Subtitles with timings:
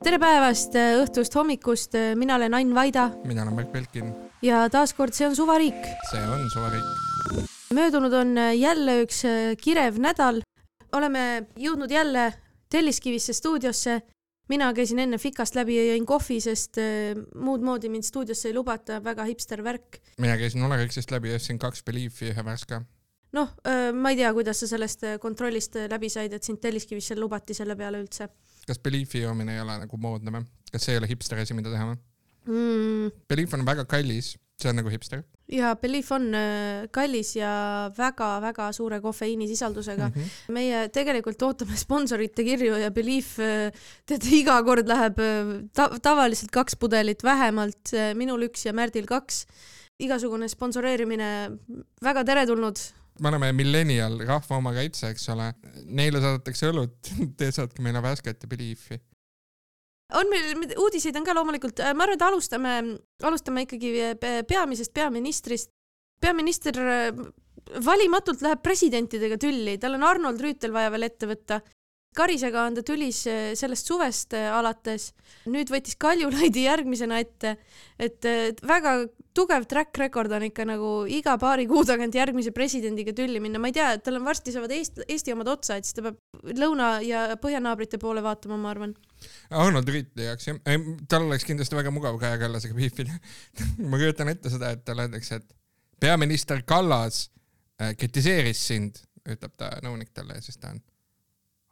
[0.00, 0.72] tere päevast,
[1.02, 5.82] õhtust, hommikust, mina olen Ain Vaida mina olen Märt Belkin, ja taaskord See on suvariik.
[6.08, 7.42] see on suvariik.
[7.76, 9.20] möödunud on jälle üks
[9.60, 10.40] kirev nädal.
[10.92, 12.32] oleme jõudnud jälle
[12.70, 14.00] Telliskivisse stuudiosse.
[14.48, 18.54] mina käisin enne fikast läbi ja jõin kohvi, sest äh, muud moodi mind stuudiosse ei
[18.54, 20.00] lubata, väga hipster värk.
[20.18, 22.80] mina käisin Olerexist läbi ja ostsin kaks Believe'i ühe värske.
[23.32, 23.52] noh,
[23.92, 27.54] ma ei tea, kuidas sa sellest äh, kontrollist äh, läbi said, et sind Telliskivisse lubati
[27.54, 28.30] selle peale üldse
[28.70, 30.46] kas Believe'i joomine ei ole nagu moodne või?
[30.70, 31.98] kas see ei ole hipsteri asi, mida teha või
[32.46, 33.10] mm.?
[33.30, 35.24] Believe on väga kallis, see on nagu hipster.
[35.50, 37.52] ja Belief on äh, kallis ja
[37.96, 40.14] väga-väga suure kofeiinisisaldusega mm.
[40.14, 40.54] -hmm.
[40.56, 43.34] meie tegelikult ootame sponsorite kirju ja Belief,
[44.06, 45.20] tead, iga kord läheb
[45.74, 49.46] ta tavaliselt kaks pudelit vähemalt, minul üks ja Märdil kaks.
[50.00, 51.50] igasugune sponsoreerimine
[52.02, 52.78] väga teretulnud
[53.20, 55.50] me oleme millennial rahva omakaitse, eks ole.
[55.86, 59.00] Neile saadetakse õlut, te saatke meile värsket ja Believe'i.
[60.18, 62.72] on meil, uudiseid on ka loomulikult, ma arvan, et alustame,
[63.22, 63.92] alustame ikkagi
[64.48, 65.70] peamisest peaministrist.
[66.20, 66.76] peaminister
[67.84, 71.60] valimatult läheb presidentidega tülli, tal on Arnold Rüütel vaja veel ette võtta.
[72.16, 73.20] Karisega on ta tülis
[73.58, 75.12] sellest suvest alates,
[75.46, 77.54] nüüd võttis Kaljulaidi järgmisena ette,
[78.02, 78.26] et
[78.66, 78.96] väga
[79.36, 83.70] tugev track record on ikka nagu iga paari kuu tagant järgmise presidendiga tülli minna, ma
[83.70, 86.90] ei tea, tal on varsti saavad Eesti, Eesti omad otsa, et siis ta peab lõuna
[87.06, 88.96] ja põhjanaabrite poole vaatama, ma arvan.
[89.54, 90.60] Arnold Rüütli jaoks jah,
[91.10, 93.14] tal oleks kindlasti väga mugav Kaja Kallasega piifida
[93.90, 95.56] ma kujutan ette seda, et talle öeldakse, et
[96.02, 97.28] peaminister Kallas
[97.78, 98.98] kritiseeris sind,
[99.30, 100.82] ütleb ta nõunik talle ja siis ta on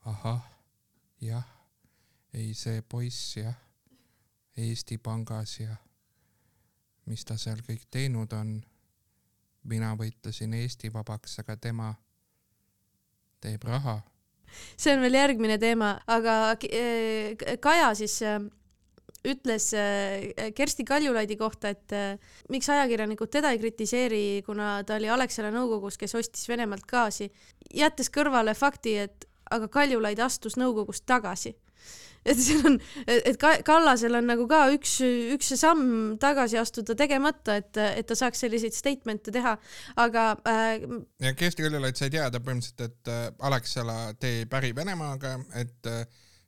[0.08, 0.40] ahah,
[1.20, 1.44] jah,
[2.32, 3.56] ei see poiss jah,
[4.58, 5.76] Eesti Pangas ja
[7.08, 8.58] mis ta seal kõik teinud on.
[9.68, 11.90] mina võitlesin Eesti vabaks, aga tema
[13.42, 13.98] teeb raha.
[14.76, 18.38] see on veel järgmine teema, aga eh, Kaja siis eh,
[19.28, 21.92] ütles eh, Kersti Kaljulaidi kohta, et
[22.48, 27.28] miks ajakirjanikud teda ei kritiseeri, kuna ta oli Alexela nõukogus, kes ostis Venemaalt gaasi,
[27.74, 31.54] jättes kõrvale fakti, et aga Kaljulaid astus nõukogust tagasi.
[32.28, 32.74] et seal on,
[33.06, 34.96] et Kallasel on nagu ka üks,
[35.34, 39.54] üks samm tagasi astuda tegemata, et, et ta saaks selliseid statement'e teha,
[40.02, 40.88] aga äh,.
[41.24, 46.02] ja Kersti Kaljulaid sai teada põhimõtteliselt, et äh, Alexela teeb äri Venemaaga, et äh,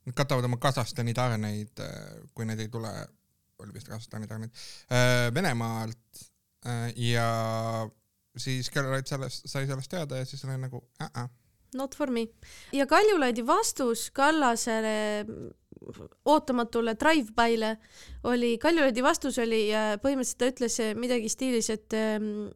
[0.08, 1.96] nad katavad oma Kasahstani tarneid äh,,
[2.34, 2.92] kui need ei tule,
[3.62, 4.66] oli vist Kasahstani tarneid
[5.36, 6.26] Venemaalt
[7.00, 7.26] ja
[8.36, 11.39] siis Kaljulaid sellest, sai sellest teada ja siis oli nagu äh -äh
[11.74, 12.26] Not for me.
[12.72, 15.26] ja Kaljulaidi vastus Kallasele
[16.24, 17.76] ootamatule drive-by'le
[18.30, 19.68] oli, Kaljulaidi vastus oli,
[20.02, 22.50] põhimõtteliselt ta ütles midagi stiilis, et ähm,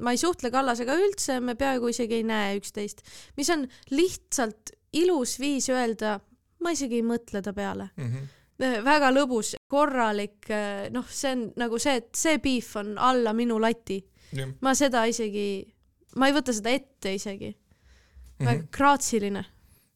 [0.00, 3.02] ma ei suhtle Kallasega üldse, me peaaegu isegi ei näe üksteist,
[3.36, 6.18] mis on lihtsalt ilus viis öelda,
[6.62, 8.06] ma isegi ei mõtle ta peale mm.
[8.12, 8.30] -hmm
[8.62, 13.56] väga lõbus, korralik, äh, noh, see on nagu see, et see beef on alla minu
[13.58, 13.96] lati.
[14.60, 15.66] ma seda isegi,
[16.16, 17.50] ma ei võta seda ette isegi
[18.42, 18.62] mm -hmm.
[18.62, 19.44] väga graatsiline.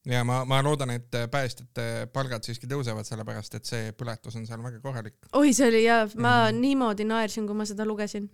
[0.06, 4.62] ja ma, ma loodan, et päästjate palgad siiski tõusevad, sellepärast et see põletus on seal
[4.62, 5.14] väga korralik.
[5.32, 6.60] oi, see oli ja ma mm -hmm.
[6.60, 8.30] niimoodi naersin, kui ma seda lugesin.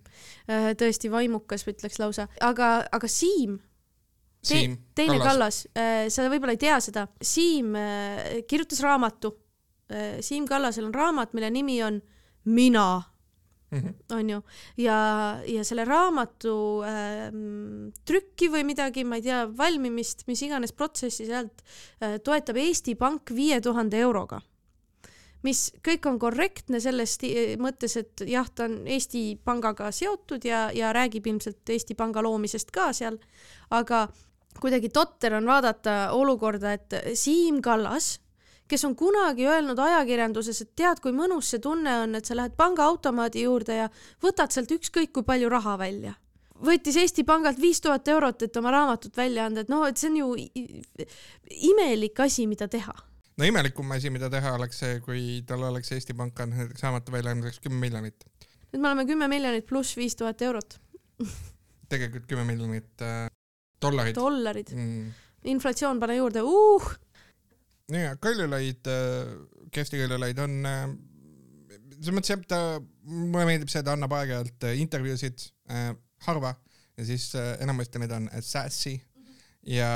[0.49, 3.59] Äh, tõesti vaimukas, ütleks lausa, aga, aga Siim
[4.43, 9.39] Te Siim, teine Kallas, Kallas., äh, sa võib-olla ei tea seda, Siim äh, kirjutas raamatu.
[10.21, 12.01] Siim Kallasel on raamat, mille nimi on
[12.45, 13.01] Mina
[13.73, 14.17] mm, -hmm.
[14.17, 14.39] on ju,
[14.77, 14.97] ja,
[15.47, 17.27] ja selle raamatu äh,
[18.05, 21.63] trükki või midagi, ma ei tea, valmimist, mis iganes protsessi sealt
[22.01, 24.41] äh, toetab Eesti Pank viie tuhande euroga
[25.43, 27.17] mis kõik on korrektne selles
[27.59, 32.71] mõttes, et jah, ta on Eesti Pangaga seotud ja, ja räägib ilmselt Eesti Panga loomisest
[32.71, 33.19] ka seal,
[33.69, 34.07] aga
[34.61, 38.19] kuidagi totter on vaadata olukorda, et Siim Kallas
[38.67, 42.55] kes on kunagi öelnud ajakirjanduses, et tead, kui mõnus see tunne on, et sa lähed
[42.59, 43.87] pangaautomaadi juurde ja
[44.23, 46.13] võtad sealt ükskõik kui palju raha välja.
[46.63, 50.09] võttis Eesti Pangalt viis tuhat eurot, et oma raamatut välja anda, et noh, et see
[50.09, 50.35] on ju
[51.71, 52.93] imelik asi, mida teha
[53.37, 57.15] no imelikum asi, mida teha oleks see, kui tal oleks Eesti Pank andnud näiteks raamatu
[57.15, 58.25] väljaandmiseks kümme miljonit.
[58.71, 60.77] nüüd me oleme kümme miljonit pluss viis tuhat eurot
[61.93, 63.27] tegelikult kümme miljonit äh,
[63.81, 64.15] dollarit.
[64.15, 65.09] dollarid mm..
[65.55, 66.93] inflatsioon pane juurde, uh
[67.91, 69.33] ja Kaljulaid, äh,
[69.71, 70.85] Kersti Kaljulaid on, äh,
[72.03, 72.59] selles mõttes jah, ta,
[73.07, 75.91] mulle meeldib see, ta annab aeg-ajalt äh, intervjuusid äh,
[76.27, 76.53] harva
[76.97, 78.95] ja siis äh, enamasti need on sassy
[79.67, 79.91] ja,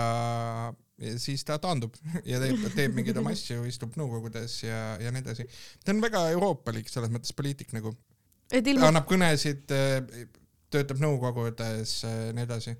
[1.03, 1.95] ja siis ta taandub
[2.31, 5.47] ja teeb, teeb mingeid oma asju, istub nõukogudes ja, ja nii edasi.
[5.83, 7.93] ta on väga euroopalik selles mõttes poliitik nagu.
[8.55, 8.85] Ilmub...
[8.87, 9.65] annab kõnesid,
[10.71, 12.77] töötab nõukogudes, nii edasi.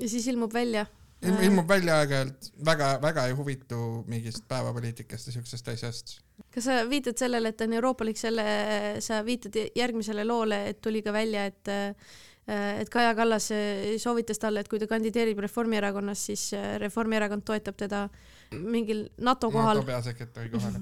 [0.00, 0.86] ja siis ilmub välja
[1.22, 6.18] ilmub välja aeg-ajalt, väga, väga ei huvitu mingist päevapoliitikast ja siuksest asjast.
[6.54, 8.44] kas sa viitad sellele, et on euroopalik selle,
[9.04, 11.74] sa viitad järgmisele loole, et tuli ka välja, et
[12.48, 13.50] et Kaja Kallas
[14.00, 16.46] soovitas talle, et kui ta kandideerib Reformierakonnas, siis
[16.80, 18.06] Reformierakond toetab teda
[18.56, 19.82] mingil NATO kohal.
[19.82, 20.78] NATO peasekretäri kohal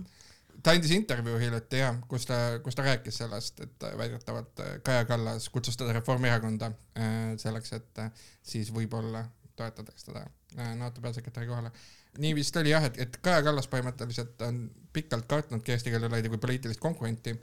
[0.63, 5.49] ta andis intervjuu hiljuti jah, kus ta, kus ta rääkis sellest, et väidetavalt Kaja Kallas
[5.55, 8.11] kutsus teda Reformierakonda äh, selleks, et äh,
[8.43, 9.25] siis võib-olla
[9.57, 10.23] toetatakse teda
[10.59, 11.73] äh, NATO peasekretäri kohale.
[12.19, 14.63] nii vist oli jah, et, et Kaja Kallas põhimõtteliselt on
[14.93, 17.35] pikalt kartnud Kersti Kaljulaidi kui poliitilist konkurenti,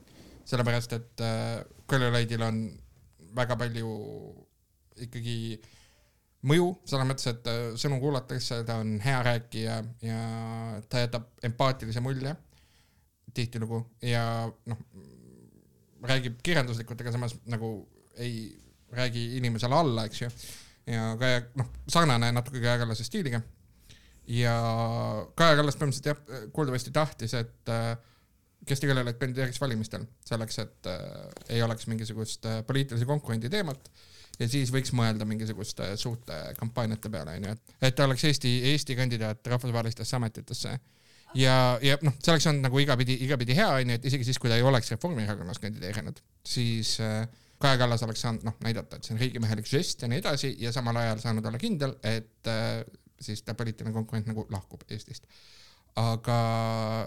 [0.45, 1.23] sellepärast et
[1.89, 2.63] Kaljulaidil on
[3.35, 3.91] väga palju
[5.03, 5.37] ikkagi
[6.49, 7.47] mõju, selles mõttes, et
[7.81, 10.23] sõnu kuulatakse, ta on hea rääkija ja
[10.89, 12.33] ta jätab empaatilise mulje
[13.33, 14.23] tihtilugu ja
[14.69, 14.81] noh,
[16.03, 17.71] räägib kirjanduslikult, aga samas nagu
[18.21, 18.51] ei
[18.93, 20.29] räägi inimesele alla, eks ju.
[20.87, 23.41] Ja Kaja, noh, sarnane natuke Kaja Kallase stiiliga.
[24.27, 24.55] ja
[25.35, 27.93] Kaja Kallas põhimõtteliselt jah, kuuldavasti tahtis, et äh,
[28.65, 31.05] Kersti Kaljulaid kandideeriks valimistel selleks, et äh,
[31.49, 33.91] ei oleks mingisugust äh, poliitilise konkurendi teemat
[34.39, 38.95] ja siis võiks mõelda mingisuguste suurte kampaaniate peale, onju, et, et ta oleks Eesti, Eesti
[38.97, 40.77] kandidaat rahvusvahelistesse ametitesse
[41.37, 44.51] ja, ja noh, see oleks olnud nagu igapidi, igapidi hea, onju, et isegi siis, kui
[44.51, 47.23] ta ei oleks Reformierakonnas kandideerinud, siis äh,
[47.63, 50.73] Kaja Kallas oleks saanud noh, näidata, et see on riigimehelik žest ja nii edasi ja
[50.75, 52.83] samal ajal saanud olla kindel, et äh,
[53.23, 55.27] siis ta poliitiline konkurent nagu lahkub Eestist.
[55.99, 56.37] aga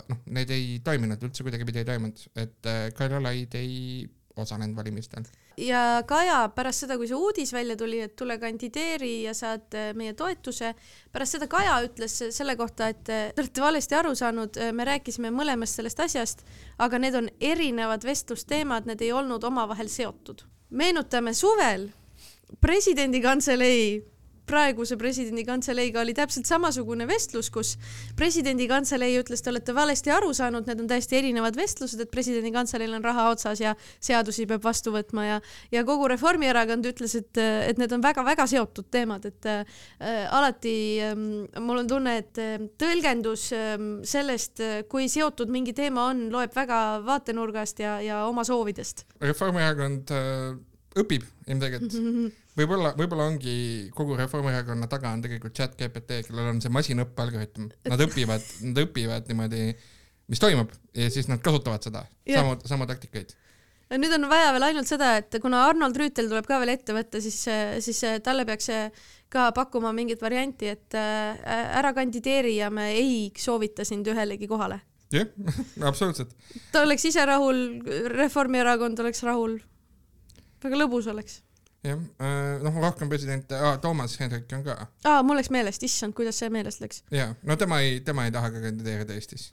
[0.06, 5.24] noh, need ei toiminud üldse kuidagipidi ei toimunud, et äh, Kaljulaid ei osalenud valimistel
[5.56, 9.90] ja Kaja pärast seda, kui see uudis välja tuli, et tule kandideeri ja saad äh,
[9.96, 10.74] meie toetuse,
[11.12, 14.86] pärast seda Kaja ütles selle kohta, et äh, te olete valesti aru saanud, äh, me
[14.88, 16.44] rääkisime mõlemast sellest asjast,
[16.78, 20.44] aga need on erinevad vestlusteemad, need ei olnud omavahel seotud.
[20.70, 21.88] meenutame suvel
[22.60, 24.02] presidendi kantselei
[24.46, 27.74] praeguse presidendi kantseleiga oli täpselt samasugune vestlus, kus
[28.18, 32.52] presidendi kantselei ütles, te olete valesti aru saanud, need on täiesti erinevad vestlused, et presidendi
[32.54, 35.40] kantseleil on raha otsas ja seadusi peab vastu võtma ja,
[35.74, 39.64] ja kogu Reformierakond ütles, et, et need on väga-väga seotud teemad, et äh,
[40.34, 41.14] alati äh,
[41.60, 43.76] mul on tunne, et äh, tõlgendus äh,
[44.06, 49.06] sellest, kui seotud mingi teema on, loeb väga vaatenurgast ja, ja oma soovidest.
[49.22, 50.56] Reformierakond äh,
[51.02, 51.96] õpib ilmselgelt
[52.56, 53.56] võib-olla, võib-olla ongi
[53.96, 58.84] kogu Reformierakonna taga on tegelikult chat GPT, kellel on see masinõppe algoritm, nad õpivad, nad
[58.86, 59.64] õpivad niimoodi,
[60.32, 63.36] mis toimub ja siis nad kasutavad seda, samu, samu taktikaid
[63.94, 67.20] nüüd on vaja veel ainult seda, et kuna Arnold Rüütel tuleb ka veel ette võtta,
[67.22, 67.38] siis,
[67.84, 68.72] siis talle peaks
[69.30, 71.38] ka pakkuma mingit varianti, et äh,
[71.78, 74.80] ära kandideeri ja me ei soovita sind ühelegi kohale.
[75.14, 75.30] jah,
[75.90, 76.34] absoluutselt.
[76.74, 79.60] ta oleks ise rahul, Reformierakond oleks rahul.
[80.66, 81.44] väga lõbus oleks
[81.86, 84.76] jah, äh, noh, rohkem presidente ah,, Toomas Hendrik on ka.
[85.04, 87.02] aa, mul läks meelest, issand, kuidas see meelest läks.
[87.14, 89.50] ja, no tema ei, tema ei taha ka kandideerida Eestis.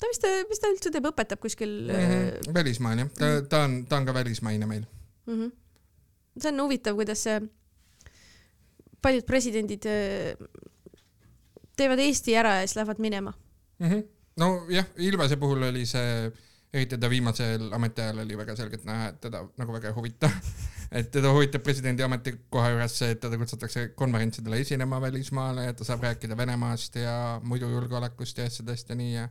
[0.00, 2.54] ta vist, mis ta üldse teeb, õpetab kuskil mm -hmm.
[2.54, 3.48] välismaal jah, ta mm, -hmm.
[3.48, 4.86] ta on, ta on ka välismaine meil
[5.26, 5.34] mm.
[5.34, 5.52] -hmm.
[6.38, 7.40] see on huvitav, kuidas see,
[9.02, 10.36] paljud presidendid äh,
[11.76, 13.32] teevad Eesti ära ja siis lähevad minema
[13.78, 13.90] mm.
[13.90, 14.08] -hmm.
[14.36, 16.32] nojah, Ilvese puhul oli see
[16.72, 20.30] eriti ta viimasel ametiajal oli väga selgelt näha, et teda nagu väga ei huvita
[20.92, 25.86] et teda huvitab presidendi ametikoha juures see, et teda kutsutakse konverentsidele esinema välismaale ja ta
[25.88, 29.28] saab rääkida Venemaast ja muidu julgeolekust ja asjadest ja nii ja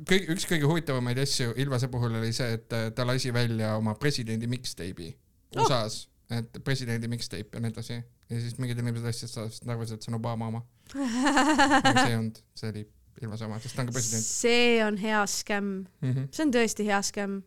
[0.00, 4.48] kõik, üks kõige huvitavamaid asju Ilvese puhul oli see, et ta lasi välja oma presidendi
[4.50, 5.64] mixtape'i oh.
[5.64, 10.14] USA-s, et presidendi mixtape ja nii edasi ja siis mingid inimesed asjast arvasid, et see
[10.14, 12.86] on Obama oma see ei olnud, see oli
[13.20, 14.24] Ilvese oma, sest ta on ka president.
[14.24, 16.28] see on hea skämm mm, -hmm.
[16.32, 17.42] see on tõesti hea skämm.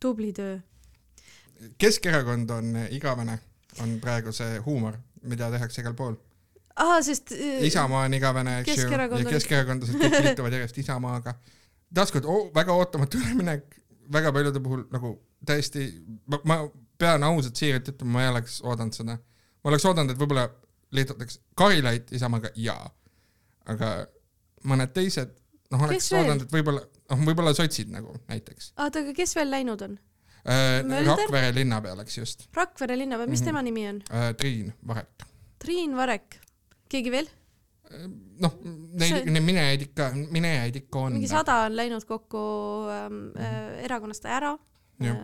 [0.00, 0.58] tubli töö.
[1.78, 3.38] Keskerakond on igavene,
[3.82, 6.16] on praegu see huumor, mida tehakse igal pool.
[6.76, 11.36] aa, sest äh, Isamaa on igavene, eks ju, ja keskerakondlased kõik liituvad järjest Isamaaga.
[11.94, 13.78] taaskord oh, väga ootamatu üleminek,
[14.12, 15.14] väga paljude puhul nagu
[15.46, 15.86] täiesti,
[16.44, 16.64] ma
[16.98, 19.16] pean ausalt siiralt ütlema, ma ei oleks oodanud seda.
[19.64, 20.48] ma oleks oodanud, et võib-olla
[20.94, 22.90] liitutakse Karilaid Isamaaga, jaa.
[23.70, 23.94] aga
[24.68, 25.32] mõned teised,
[25.72, 28.72] noh, oleks oodanud, et võib-olla, noh, võib-olla sotsid nagu näiteks.
[28.78, 29.98] oota, aga kes veel läinud on?
[30.44, 32.48] Rakvere linnapea läks just.
[32.54, 33.46] Rakvere linnapea, mis mm -hmm.
[33.46, 34.34] tema nimi on äh,?
[34.36, 35.24] Triin Varek.
[35.58, 36.36] Triin Varek,
[36.88, 37.30] keegi veel?
[37.90, 38.04] Äh,
[38.40, 38.58] noh,
[38.92, 41.12] neid, neid minejaid ikka, minejaid ikka on.
[41.12, 42.44] mingi sada on läinud kokku
[42.90, 44.58] ähm, äh, erakonnast ära.
[45.00, 45.18] jah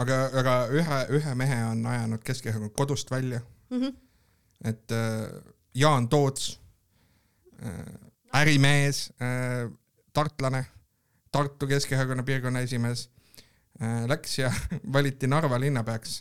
[0.00, 3.40] aga, aga ühe, ühe mehe on ajanud Keskerakond kodust välja
[3.70, 3.80] mm.
[3.80, 3.94] -hmm.
[4.64, 5.42] et äh,
[5.74, 6.60] Jaan Toots
[7.62, 9.70] äh, ärimees, äh,
[10.12, 10.66] tartlane,
[11.32, 13.10] Tartu Keskerakonna piirkonna esimees,
[13.80, 14.52] läks ja
[14.96, 16.20] valiti Narva linnapeaks.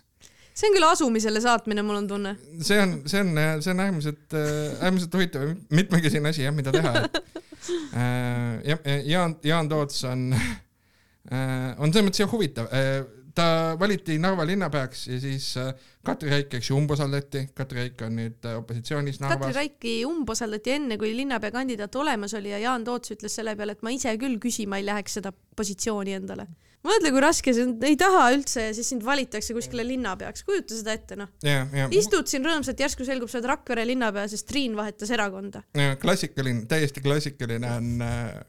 [0.54, 2.36] see on küll asumisele saatmine, mul on tunne.
[2.62, 6.72] see on, see on, see on äärmiselt, äh, äärmiselt huvitav ja mitmekesine asi jah, mida
[6.76, 7.22] teha, et
[8.72, 10.34] jah, Jaan, Jaan Toots on
[11.78, 12.72] on selles mõttes jah huvitav
[13.40, 15.74] ta valiti Narva linnapeaks ja siis äh,
[16.06, 17.46] Katri Raik, eks ju, umbusaldati.
[17.56, 19.40] Katri Raik on nüüd äh, opositsioonis Narvas.
[19.46, 23.78] Katri Raiki umbusaldati enne, kui linnapea kandidaat olemas oli ja Jaan Toots ütles selle peale,
[23.78, 26.48] et ma ise küll küsima ei läheks seda positsiooni endale.
[26.86, 30.78] Mõtle, kui raske see on, ei taha üldse ja siis sind valitakse kuskile linnapeaks, kujuta
[30.78, 31.32] seda ette, noh.
[31.96, 35.64] istud siin rõõmsalt, järsku selgub, sa oled Rakvere linnapea, sest Triin vahetas erakonda.
[36.02, 38.40] klassikaline, täiesti klassikaline on äh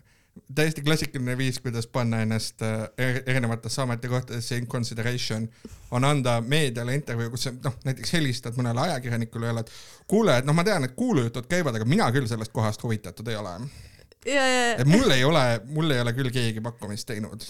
[0.54, 2.90] täiesti klassikaline viis, kuidas panna ennast äh,
[3.26, 5.48] erinevatesse ametikohtadesse in consideration,
[5.90, 9.72] on anda meediale intervjuu, kus sa noh, näiteks helistad mõnele ajakirjanikule ja öeled,
[10.10, 13.36] kuule, et noh, ma tean, et kuulujutud käivad, aga mina küll sellest kohast huvitatud ei
[13.36, 13.56] ole.
[14.78, 15.44] et mul ei ole,
[15.74, 17.46] mul ei ole küll keegi pakkumist teinud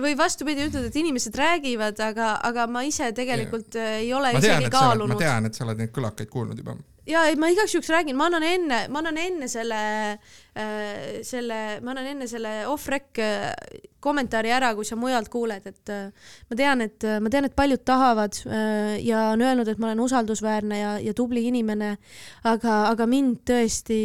[0.00, 3.98] või vastupidi, ütled, et inimesed räägivad, aga, aga ma ise tegelikult ja.
[4.00, 5.16] ei ole ma tean, isegi kaalunud.
[5.16, 8.16] ma tean, et sa oled neid kõlakaid kuulnud juba ja ei, ma igaks juhuks räägin,
[8.16, 9.80] ma annan enne, ma annan enne selle
[10.12, 13.50] äh,, selle, ma annan enne selle off-rec äh,
[14.02, 17.58] kommentaari ära, kui sa mujalt kuuled, et äh, ma tean, et äh, ma tean, et
[17.58, 21.96] paljud tahavad äh, ja on öelnud, et ma olen usaldusväärne ja, ja tubli inimene,
[22.48, 23.98] aga, aga mind tõesti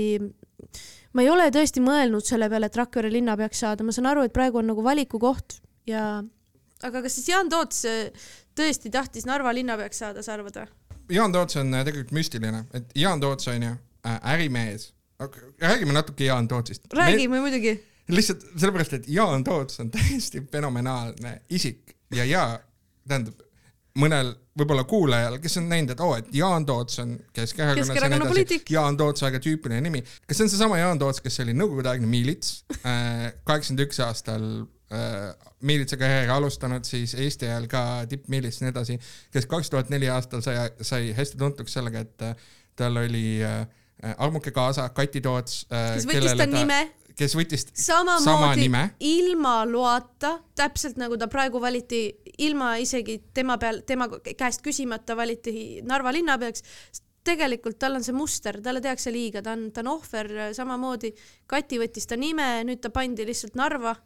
[1.14, 4.26] ma ei ole tõesti mõelnud selle peale, et Rakvere linna peaks saada, ma saan aru,
[4.26, 6.04] et praegu on nagu valikukoht ja
[6.86, 8.28] aga kas siis Jaan Toots äh,
[8.58, 10.68] tõesti tahtis Narva linnapeaks saada, sa arvad või?
[11.18, 14.92] Jaan Toots on äh, tegelikult müstiline, et Jaan Toots on ju äh, ärimees.
[15.62, 16.94] räägime natuke Jaan Tootsist.
[16.94, 17.42] räägime Me...
[17.42, 17.80] muidugi.
[18.08, 22.60] lihtsalt sellepärast, et Jaan Toots on täiesti fenomenaalne isik ja, ja
[23.08, 23.44] tähendab
[23.98, 28.30] mõnel võib-olla kuulajal, kes on näinud, et oo oh,, et Jaan Toots on Keskerakonna Keskerakonna
[28.30, 28.70] poliitik.
[28.70, 30.04] Jaan Toots, väga tüüpiline nimi.
[30.28, 34.77] kas see on seesama Jaan Toots, kes oli nõukogudeaegne miilits, äh, kaheksakümmend üks aastal Äh,
[35.62, 39.00] miilitsakarjääri alustanud siis Eesti ajal ka tippmiilits ja nii edasi,
[39.32, 42.36] kes kaks tuhat neli aastal sai, sai hästi tuntuks sellega, et äh,
[42.76, 43.68] tal oli äh,
[44.18, 45.66] armuke kaasa, Kati Toots.
[45.68, 46.80] kes võttis ta nime
[47.18, 48.84] kes võttis samamoodi sama nime.
[49.02, 52.12] ilma loata, täpselt nagu ta praegu valiti,
[52.46, 56.64] ilma isegi tema peal, tema käest küsimata valiti Narva linnapeaks.
[57.28, 61.12] tegelikult tal on see muster, talle tehakse liiga, ta on, ta on ohver samamoodi.
[61.50, 63.98] Kati võttis ta nime, nüüd ta pandi lihtsalt Narva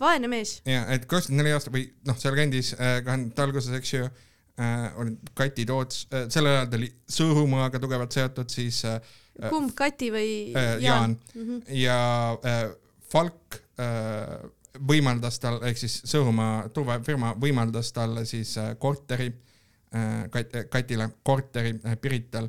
[0.00, 0.58] vaene mees.
[0.68, 4.06] ja, et kakskümmend neli aastat või noh, seal kandis äh, kahe tuhande alguses, eks ju
[4.06, 8.98] äh,, oli Kati Toots äh,, sellel ajal ta oli Sõõrumaaga tugevalt seotud, siis äh,
[9.40, 11.16] äh kumb, Kati või äh, Jaan, Jaan.
[11.34, 11.62] Mm -hmm.
[11.80, 11.98] ja
[12.44, 12.66] äh,
[13.12, 20.54] Falk äh, võimaldas tal, ehk siis Sõõrumaa turvafirma võimaldas talle siis äh, korteri äh, Kat,
[20.54, 22.48] äh, Katile, korteri äh, Pirital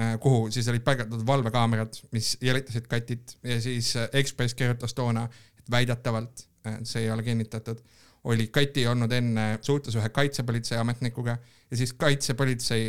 [0.00, 5.28] äh, kuhu siis olid paigaldatud valvekaamerad, mis jälitasid katit ja siis äh, Ekspress kirjutas toona,
[5.70, 6.46] väidetavalt,
[6.82, 7.80] see ei ole kinnitatud,
[8.26, 11.36] oli Kati olnud enne suhtes ühe kaitsepolitsei ametnikuga
[11.70, 12.88] ja siis kaitsepolitsei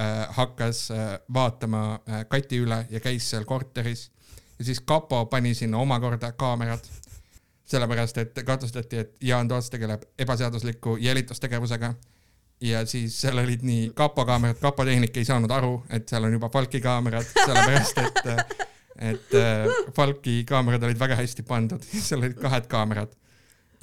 [0.00, 4.10] äh, hakkas äh, vaatama äh, Kati üle ja käis seal korteris
[4.58, 6.84] ja siis kapo pani sinna omakorda kaamerad,
[7.64, 11.94] sellepärast et kahtlustati, et Jaan Toots tegeleb ebaseadusliku jälitustegevusega
[12.60, 16.32] ja siis seal olid nii kapo kaamerad, kapo tehnik ei saanud aru, et seal on
[16.32, 18.66] juba Falki kaamerad, sellepärast et äh,
[18.98, 23.14] et äh, Falki kaamerad olid väga hästi pandud, seal olid kahed kaamerad.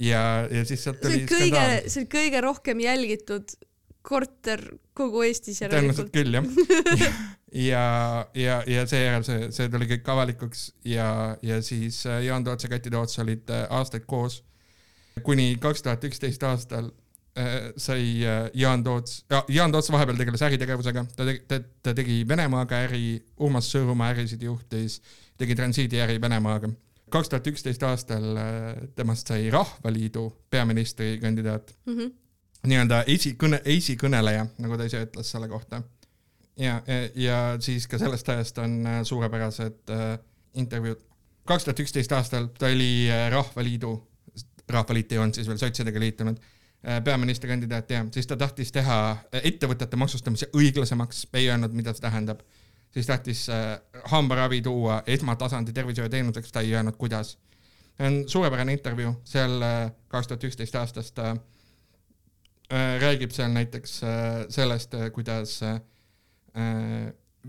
[0.02, 3.56] ja, ja siis sealt tuli kõige, see oli kõige rohkem jälgitud
[4.06, 4.60] korter
[4.96, 6.12] kogu Eestis järelikult.
[6.12, 7.16] tõenäoliselt küll jah.
[7.70, 7.86] ja,
[8.38, 11.08] ja, ja seejärel see, see tuli kõik avalikuks ja,
[11.42, 14.42] ja siis äh, Jaan Toots ja Kati Toots olid äh, aastaid koos.
[15.24, 16.92] kuni kaks tuhat üksteist aastal
[17.76, 22.78] sai äh, Jaan Toots, Jaan Toots vahepeal tegeles äritegevusega, ta tegi, ta, ta tegi Venemaaga
[22.86, 25.02] äri, Urmas Sõõrumaa ärisid juhtis,
[25.36, 26.70] tegi transiidiäri Venemaaga.
[27.12, 32.14] kaks tuhat üksteist aastal äh, temast sai Rahvaliidu peaministrikandidaat mm -hmm.
[32.72, 35.82] nii-öelda esikõne, esikõneleja, nagu ta ise ütles selle kohta.
[36.56, 36.82] ja,
[37.14, 40.18] ja siis ka sellest ajast on suurepärased äh,
[40.54, 41.04] intervjuud.
[41.44, 44.08] kaks tuhat üksteist aastal ta oli Rahvaliidu,
[44.68, 46.55] Rahvaliit ei olnud siis veel sotsidega liitunud Äh,
[47.04, 52.44] peaministrikandidaat ja siis ta tahtis teha äh, ettevõtete maksustamise õiglasemaks, ei öelnud, mida see tähendab.
[52.94, 53.80] siis tahtis äh,
[54.12, 57.38] hambaravi tuua esmatasandi tervishoiuteenuseks, ta ei öelnud, kuidas.
[57.96, 59.60] see on suurepärane intervjuu, seal
[60.08, 61.36] kaks tuhat üksteist aastast ta
[63.00, 64.00] räägib seal näiteks
[64.48, 65.60] sellest, kuidas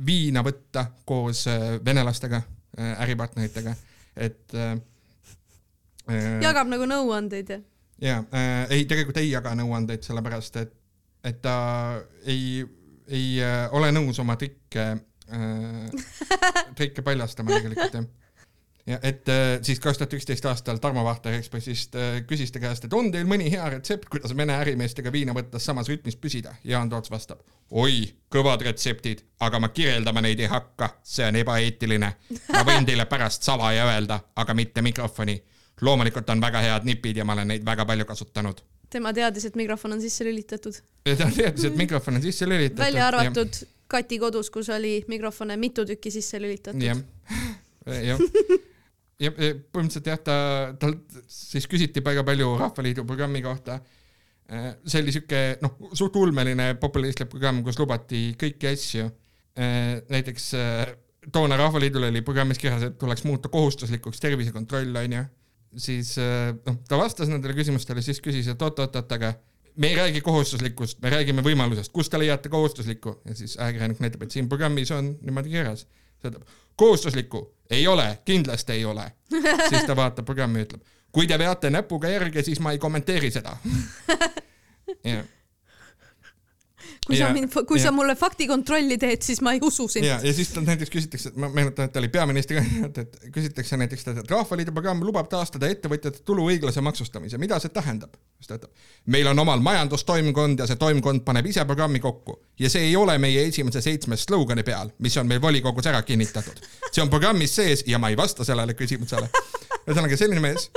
[0.06, 1.46] viina võtta koos
[1.86, 2.42] venelastega,
[2.78, 3.74] äripartneritega,
[4.16, 4.54] et.
[6.42, 7.66] jagab nagu nõuandeid, jah?
[8.02, 10.74] Ja äh, ei, tegelikult ei jaga nõuandeid, sellepärast et,
[11.26, 11.58] et ta
[12.26, 12.64] ei,
[13.08, 16.08] ei äh, ole nõus oma trikke äh,,
[16.78, 18.08] trikke paljastama tegelikult jah
[18.88, 22.88] ja et äh, siis kaks tuhat üksteist aastal Tarmo Vahter Ekspressist äh, küsis ta käest,
[22.88, 26.56] et on teil mõni hea retsept, kuidas Vene ärimeestega viina võttes samas rütmis püsida?
[26.64, 27.44] Jaan Toots vastab.
[27.72, 32.14] oi, kõvad retseptid, aga ma kirjeldama neid ei hakka, see on ebaeetiline.
[32.54, 35.42] ma võin teile pärast salaja öelda, aga mitte mikrofoni
[35.82, 38.62] loomulikult on väga head nipid ja ma olen neid väga palju kasutanud.
[38.90, 40.80] tema teadis, et mikrofon on sisse lülitatud.
[41.04, 42.86] ta teadis, et mikrofon on sisse lülitatud.
[42.86, 43.74] välja arvatud ja.
[43.88, 46.82] Kati kodus, kus oli mikrofone mitu tükki sisse lülitatud.
[46.84, 46.98] jah,
[48.10, 48.20] jah
[49.22, 50.36] ja põhimõtteliselt jah, ta,
[50.80, 53.80] talt siis küsiti väga palju Rahvaliidu programmi kohta.
[54.48, 59.10] Äh, see oli siuke noh, suht ulmeline populistlik programm, kus lubati kõiki asju.
[59.58, 60.84] Äh, näiteks äh,
[61.34, 65.26] toona Rahvaliidul oli programmis kirjas, et tuleks muuta kohustuslikuks tervisekontroll, onju.
[65.78, 66.16] Siis
[66.66, 69.34] noh, ta vastas nendele küsimustele, siis küsis, et oot-oot-oot, aga
[69.78, 74.26] me ei räägi kohustuslikust, me räägime võimalusest, kust te leiate kohustuslikku ja siis ajakirjanik näitab,
[74.26, 75.86] et siin programmis on niimoodi kirjas.
[76.22, 76.44] ta ütleb
[76.76, 79.12] kohustuslikku, ei ole, kindlasti ei ole.
[79.70, 83.32] siis ta vaatab programmi ja ütleb, kui te veate näpuga järge, siis ma ei kommenteeri
[83.32, 83.58] seda.
[85.14, 85.26] jah
[87.08, 87.88] kui ja, sa mind, kui ja.
[87.88, 90.06] sa mulle faktikontrolli teed, siis ma ei usu sind.
[90.06, 94.04] ja, ja siis talt näiteks küsitakse, ma meenutan, et ta oli peaministrikandidaat, et küsitakse näiteks,
[94.12, 98.18] et Rahvaliidu programm lubab taastada ettevõtjate tulu õiglase maksustamise, mida see tähendab?
[98.38, 98.74] siis ta ütleb,
[99.16, 103.18] meil on omal majandustoimkond ja see toimkond paneb ise programmi kokku ja see ei ole
[103.22, 106.62] meie esimese seitsme slogani peal, mis on meil volikogus ära kinnitatud.
[106.92, 109.32] see on programmis sees ja ma ei vasta sellele küsimusele.
[109.88, 110.70] ühesõnaga selline mees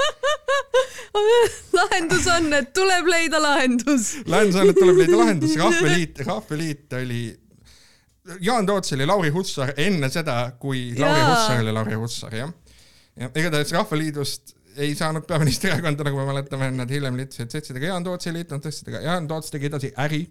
[1.79, 4.13] lahendus on, et tuleb leida lahendus.
[4.31, 7.25] lahendus on, et tuleb leida lahendus, Rahvaliit, Rahvaliit oli,
[8.47, 12.53] Jaan Toots oli Lauri Hussar enne seda, kui Lauri Hussar oli Lauri Hussar, jah.
[13.19, 18.31] ja igatahes Rahvaliidust ei saanud peaministrierakonda, nagu me mäletame, nad hiljem liitusid setsidega, Jaan Toots
[18.31, 20.23] ei liitunud setsidega, Jaan Toots tegi edasi äri.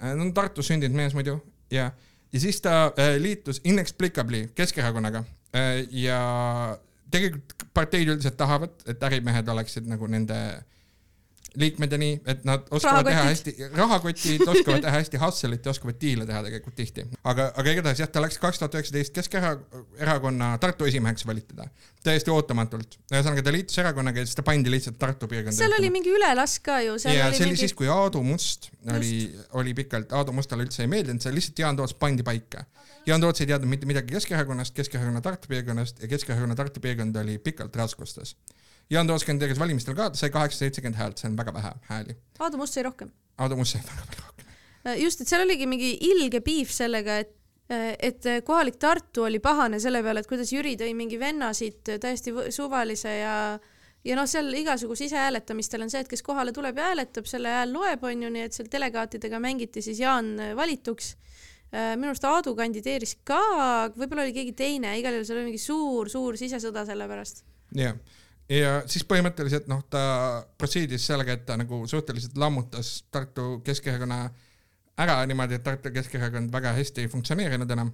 [0.00, 1.36] ta on Tartus sündinud mees muidu
[1.70, 1.90] ja,
[2.32, 6.18] ja siis ta äh, liitus inexplicably Keskerakonnaga äh, ja
[7.12, 10.38] tegelikult parteid üldiselt tahavad, et ärimehed oleksid nagu nende
[11.58, 15.98] liikmed ja nii, et nad oskavad teha hästi, rahakotid oskavad teha hästi hustle'it ja oskavad
[16.00, 17.04] diile teha tegelikult tihti.
[17.28, 21.66] aga, aga igatahes jah, ta läks kaks tuhat üheksateist Keskerakonna Tartu esimeheks valiti ta,
[22.06, 22.96] täiesti ootamatult.
[23.12, 25.56] ühesõnaga ta liitus erakonnaga ja siis ta pandi lihtsalt Tartu piirkonda.
[25.58, 26.96] seal oli mingi ülelask ka ju.
[26.96, 27.62] ja see oli mingi...
[27.66, 29.12] siis, kui Aadu Must oli,
[29.60, 32.64] oli pikalt, Aadu Mustale üldse ei meeldinud, see lihtsalt Jaan Toots pandi paika.
[33.06, 37.38] Jaan Toots ei teadnud mitte midagi Keskerakonnast, Keskerakonna Tartu piirkonnast ja Keskerakonna Tartu piirkond oli
[37.42, 38.36] pikalt raskustes
[38.90, 42.16] Jaan Toos kandideeris valimistel ka, ta sai kaheksasada seitsekümmend häält, see on väga vähe hääli.
[42.44, 43.12] Aadu Must sai rohkem.
[43.40, 44.56] Aadu Must sai väga palju rohkem.
[44.86, 47.36] Äh, just, et seal oligi mingi ilge piif sellega, et
[47.72, 51.94] äh, et kohalik Tartu oli pahane selle peale, et kuidas Jüri tõi mingi venna siit
[52.00, 53.36] täiesti suvalise ja
[54.04, 57.72] ja noh, seal igasuguse isehääletamistel on see, et kes kohale tuleb ja hääletab, selle hääl
[57.72, 61.14] loeb, on ju, nii et seal delegaatidega mängiti siis Jaan valituks.
[61.72, 63.40] Äh, minu arust Aadu kandideeris ka,
[63.96, 67.46] võib-olla oli keegi teine, igal juhul seal oli mingi suur-suur sisesõda selle pärast.
[67.72, 70.02] jah yeah ja siis põhimõtteliselt noh, ta
[70.58, 74.24] proceed'is sellega, et ta nagu suhteliselt lammutas Tartu Keskerakonna
[75.02, 77.92] ära niimoodi, et Tartu Keskerakond väga hästi ei funktsioneerinud enam.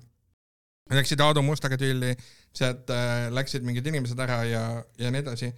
[0.89, 2.15] Läksid Aadu Mustaga tülli,
[2.57, 4.63] sealt äh, läksid mingid inimesed ära ja,
[4.99, 5.53] ja nii edasi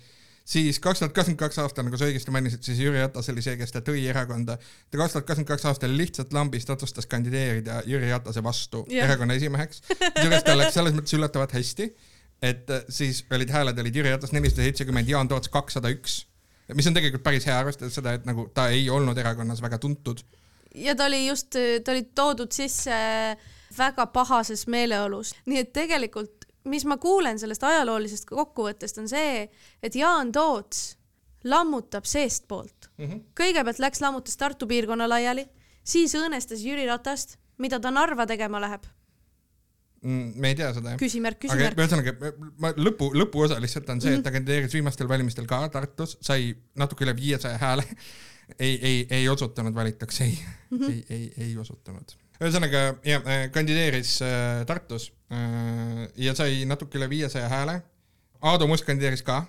[0.51, 3.57] siis kaks tuhat kakskümmend kaks aastal, nagu sa õigesti mainisid, siis Jüri Ratas oli see,
[3.61, 4.57] kes ta tõi erakonda.
[4.59, 9.07] ta kaks tuhat kakskümmend kaks aastal lihtsalt lambist otsustas kandideerida Jüri Ratase vastu yeah.
[9.07, 9.85] erakonna esimeheks.
[9.91, 11.91] kusjuures tal läks selles mõttes üllatavalt hästi
[12.43, 16.25] et äh, siis olid hääled olid Jüri Ratas nelisada seitsekümmend, Jaan Toots kakssada üks,
[16.75, 20.23] mis on tegelikult päris hea, arvestades seda, et nagu ta ei olnud erakonnas väga tuntud.
[20.75, 23.01] ja ta oli just, ta oli toodud sisse
[23.79, 29.45] väga pahases meeleolus, nii et tegelikult, mis ma kuulen sellest ajaloolisest kokkuvõttest, on see,
[29.83, 30.97] et Jaan Toots
[31.45, 33.05] lammutab seestpoolt mm.
[33.07, 33.21] -hmm.
[33.37, 35.47] kõigepealt läks lammutas Tartu piirkonna laiali,
[35.85, 38.85] siis õõnestas Jüri Ratast, mida ta Narva tegema läheb
[40.03, 41.01] me ei tea seda jah.
[41.01, 41.77] küsimärk, küsimärk.
[41.77, 42.33] aga ühesõnaga,
[42.63, 44.39] ma lõpu, lõpuosa lihtsalt on see, et ta mhm.
[44.39, 47.85] kandideeris viimastel valimistel ka Tartus, sai natuke üle viiesaja hääle.
[48.59, 50.91] ei, ei, ei osutunud valituks, ei mm, -hmm.
[50.91, 52.17] ei, ei, ei osutunud.
[52.41, 57.83] ühesõnaga jah, äh, kandideeris äh, Tartus äh, ja sai natuke üle viiesaja hääle.
[58.41, 59.45] Aadu Must kandideeris ka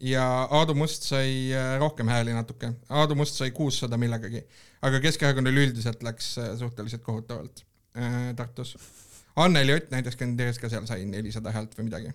[0.00, 4.42] ja Aadu Must sai äh, rohkem hääli natuke, Aadu Must sai kuussada millegagi,
[4.82, 7.64] aga Keskerakonnal üldiselt läks äh, suhteliselt kohutavalt
[7.98, 8.76] äh, Tartus
[9.38, 12.12] Anneli Ott näiteks kandideeris ka seal, sai nelisada häält või midagi.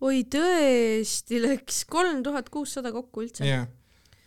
[0.00, 3.44] oi tõesti, läks kolm tuhat kuussada kokku üldse.
[3.48, 3.66] jah,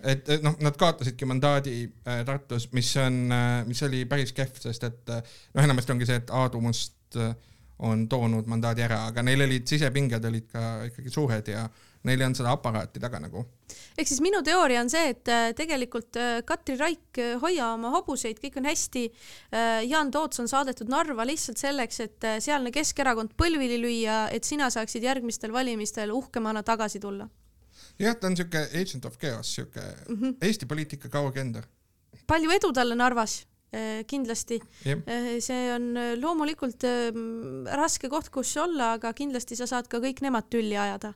[0.04, 4.86] et noh, nad kaotasidki mandaadi äh, Tartus, mis on äh,, mis oli päris kehv, sest
[4.90, 7.34] et äh, noh, enamasti ongi see, et Aadu Must äh,
[7.84, 11.66] on toonud mandaadi ära, aga neil olid sisepinged olid ka ikkagi suured ja
[12.08, 13.44] neil ei olnud seda aparaati taga nagu.
[13.98, 17.94] ehk siis minu teooria on see, et äh, tegelikult äh, Katri Raik, äh, hoia oma
[17.96, 19.04] hobuseid, kõik on hästi.
[19.88, 25.06] Jaan Toots on saadetud Narva lihtsalt selleks, et sealne Keskerakond põlvili lüüa, et sina saaksid
[25.06, 27.30] järgmistel valimistel uhkemana tagasi tulla.
[28.00, 30.36] jah, ta on siuke agent of chaos, siuke mm -hmm.
[30.42, 31.64] Eesti poliitika kaugender.
[32.28, 33.44] palju edu talle Narvas
[34.08, 34.60] kindlasti.
[34.86, 35.08] Jep.
[35.42, 40.50] see on loomulikult ähm, raske koht, kus olla, aga kindlasti sa saad ka kõik nemad
[40.54, 41.14] tülli ajada.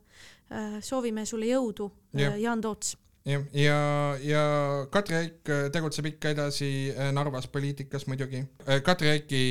[0.81, 2.95] soovime sulle jõudu, Jaan Toots
[3.27, 3.77] jah, ja,
[4.23, 4.41] ja
[4.91, 6.69] Katri Raik tegutseb ikka edasi
[7.13, 8.43] Narvas poliitikas muidugi.
[8.85, 9.41] Katri Raiki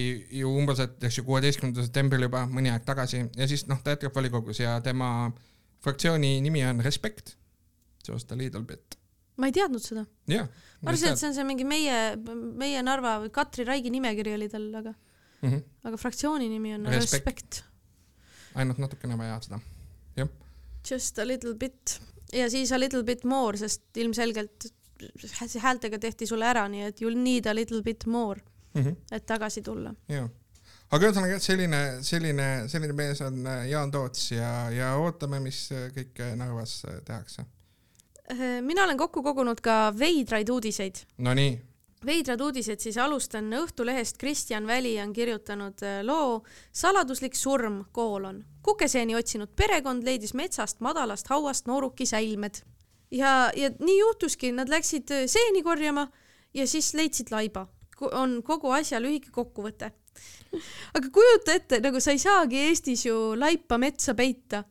[0.41, 3.95] ju umbes, et eks ju kuueteistkümnendal septembril juba mõni aeg tagasi ja siis noh, ta
[3.95, 5.31] jätkab volikogus ja tema
[5.85, 7.37] fraktsiooni nimi on Respect,
[8.09, 8.97] just a little bit
[9.37, 10.05] ma ei teadnud seda.
[10.31, 10.49] jah.
[10.81, 11.99] ma arvasin, et see on see mingi meie,
[12.61, 15.63] meie Narva või Katri Raigi nimekiri oli tal, aga mm, -hmm.
[15.91, 17.63] aga fraktsiooni nimi on Respect, Respect..
[18.55, 19.61] ainult natukene vaja seda,
[20.17, 20.33] jah.
[20.87, 21.99] Just a little bit
[22.33, 24.71] ja siis a little bit more, sest ilmselgelt
[25.61, 28.41] häältega tehti sulle ära, nii et you need a little bit more
[28.75, 28.97] mm, -hmm.
[29.13, 29.95] et tagasi tulla.
[30.09, 30.31] jah
[30.95, 35.89] aga ühesõnaga selline, selline, selline mees on äh, Jaan Toots ja, ja ootame, mis äh,
[35.95, 37.47] kõike Narvas äh, tehakse.
[38.61, 41.03] Mina olen kokku kogunud ka veidraid uudiseid.
[41.19, 41.61] Nonii.
[42.07, 44.19] veidrad uudised, siis alustan Õhtulehest.
[44.19, 48.45] Kristjan Väli on kirjutanud loo Saladuslik surm, koolon.
[48.63, 52.63] kukeseeni otsinud perekond leidis metsast madalast hauast nooruki säilmed.
[53.11, 56.09] ja, ja nii juhtuski, nad läksid seeni korjama
[56.55, 57.67] ja siis leidsid laiba.
[58.13, 59.93] on kogu asja lühike kokkuvõte
[60.97, 64.65] aga kujuta ette, nagu sa ei saagi Eestis ju laipa metsa peita.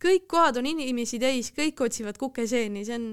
[0.00, 3.08] Kõik kohad on inimesi täis, kõik otsivad kukeseeni, see on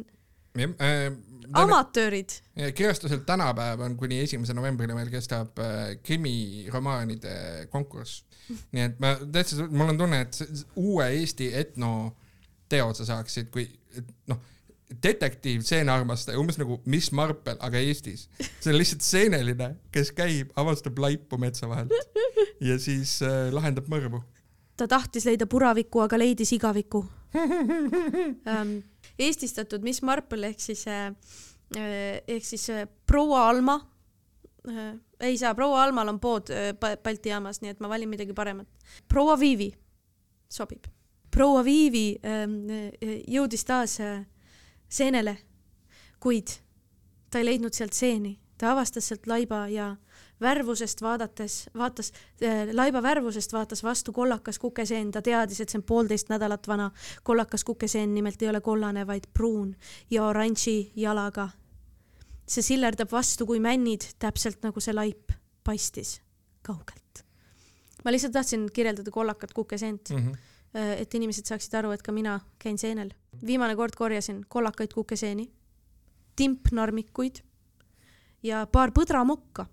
[0.58, 1.08] ja, äh,
[1.54, 2.38] amatöörid.
[2.76, 8.24] kirjastuselt tänapäev on kuni esimese novembrini meil kestab äh, krimiromaanide konkurss.
[8.74, 13.68] nii et ma täitsa, mul on tunne, et uue Eesti etnoteo sa saaksid, kui
[14.32, 14.40] noh
[15.04, 18.28] detektiiv seenearmastaja, umbes nagu Miss Marple, aga Eestis.
[18.40, 21.92] see on lihtsalt seeneline, kes käib, avastab laipu metsa vahelt
[22.70, 24.24] ja siis äh, lahendab mõrvu.
[24.78, 27.06] Ta tahtis leida puraviku, aga leidis igaviku
[28.52, 28.82] ähm,
[29.20, 31.12] eestistatud Miss Marple ehk siis äh,
[31.76, 33.80] äh ehk siis äh, proua Alma
[34.70, 34.94] äh,.
[35.20, 38.68] ei saa, proua Almal on pood äh, Balti jaamas, nii et ma valin midagi paremat.
[39.08, 39.74] proua Viivi
[40.50, 40.86] sobib.
[41.32, 44.26] proua Viivi ähm, äh, jõudis taas äh,
[44.90, 45.38] seenele,
[46.20, 46.48] kuid
[47.30, 49.96] ta ei leidnud sealt seeni, ta avastas sealt laiba ja
[50.42, 52.12] värvusest vaadates, vaatas
[52.44, 56.92] äh,, laiba värvusest vaatas vastu kollakas kukeseen, ta teadis, et see on poolteist nädalat vana.
[57.24, 59.76] kollakas kukeseen nimelt ei ole kollane, vaid pruun
[60.12, 61.50] ja oranži jalaga.
[62.48, 65.32] see sillerdab vastu kui männid, täpselt nagu see laip
[65.64, 66.22] paistis
[66.62, 67.26] kaugelt.
[68.06, 70.18] ma lihtsalt tahtsin kirjeldada kollakat kukeseent mm.
[70.18, 73.14] -hmm Äh, et inimesed saaksid aru, et ka mina käin seenel.
[73.46, 75.46] viimane kord korjasin kollakaid kukeseeni,
[76.36, 77.42] timpnarmikuid
[78.44, 79.68] ja paar põdramokka.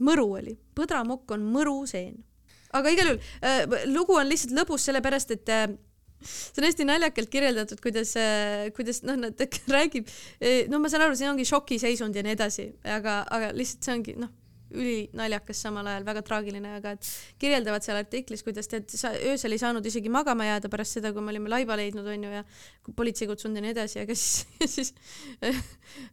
[0.00, 2.18] Mõru oli, põdramokk on mõruseen.
[2.72, 5.68] aga igal juhul äh, lugu on lihtsalt lõbus, sellepärast et äh,
[6.22, 10.10] see on hästi naljakalt kirjeldatud, kuidas äh,, kuidas noh, nad räägib,
[10.40, 13.98] äh, no ma saan aru, siin ongi šokiseisund ja nii edasi, aga, aga lihtsalt see
[13.98, 14.39] ongi noh
[14.70, 17.08] ülinaljakas samal ajal, väga traagiline, aga et
[17.42, 21.24] kirjeldavad seal artiklis, kuidas tead, sa öösel ei saanud isegi magama jääda pärast seda, kui
[21.24, 22.44] me olime laiba leidnud, onju, ja
[22.96, 24.92] politsei kutsunud ja nii edasi, aga siis, ja siis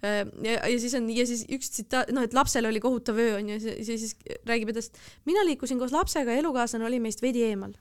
[0.01, 3.59] ja, ja siis on, ja siis üks tsitaat, noh, et lapsel oli kohutav öö, onju,
[3.61, 4.15] ja siis,
[4.49, 4.93] räägib edasi,
[5.29, 7.75] mina liikusin koos lapsega elukaaslane oli meist veidi eemal.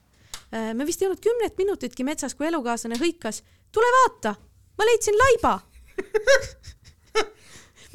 [0.51, 3.41] me vist ei olnud kümnet minutitki metsas, kui elukaaslane hõikas,
[3.73, 4.37] tule vaata,
[4.77, 5.57] ma leidsin laiba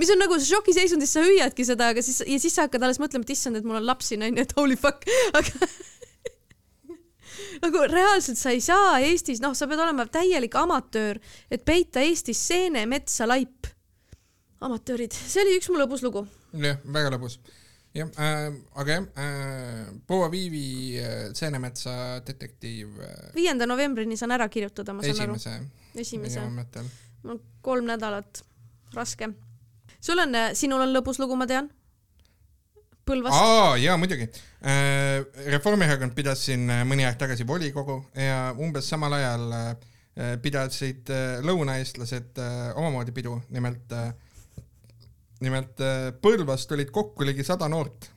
[0.00, 3.26] mis on nagu šokiseisundis, sa hüüadki seda, aga siis ja siis sa hakkad alles mõtlema,
[3.26, 5.68] et issand, et mul on laps siin onju, et holy fuck, aga
[7.62, 11.20] nagu reaalselt sa ei saa Eestis, noh, sa pead olema täielik amatöör,
[11.52, 13.68] et peita Eestis seene, metsa, laip.
[14.62, 16.24] amatöörid, see oli üks mu lõbus lugu.
[16.52, 17.38] jah, väga lõbus.
[17.92, 23.30] jah äh,, aga jah äh,, Proua Viivi äh, Seenemetsa detektiiv äh,.
[23.36, 26.00] viienda novembrini saan ära kirjutada, ma saan esimese, aru.
[26.00, 26.46] esimese.
[26.48, 28.44] mul on kolm nädalat,
[28.96, 29.32] raske
[30.02, 31.70] sul on, äh, sinul on lõbus lugu, ma tean.
[33.06, 33.34] Põlvast.
[33.34, 34.28] aa, jaa, muidugi.
[34.62, 39.48] Äh, Reformierakond pidas siin äh, mõni aeg tagasi volikogu ja umbes samal ajal
[40.44, 41.08] pidasid
[41.40, 42.36] lõunaeestlased
[42.76, 43.94] omamoodi pidu, nimelt,
[45.40, 45.80] nimelt
[46.20, 48.10] Põlvast olid kokku ligi sada noort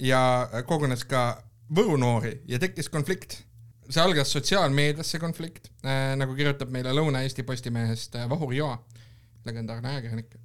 [0.00, 0.22] ja
[0.64, 1.26] kogunes ka
[1.72, 3.42] Võru noori ja tekkis konflikt
[3.92, 8.76] see algas sotsiaalmeedias, see konflikt äh,, nagu kirjutab meile Lõuna-Eesti Postimehest äh, Vahur Joa,
[9.46, 10.36] legendaarne ajakirjanik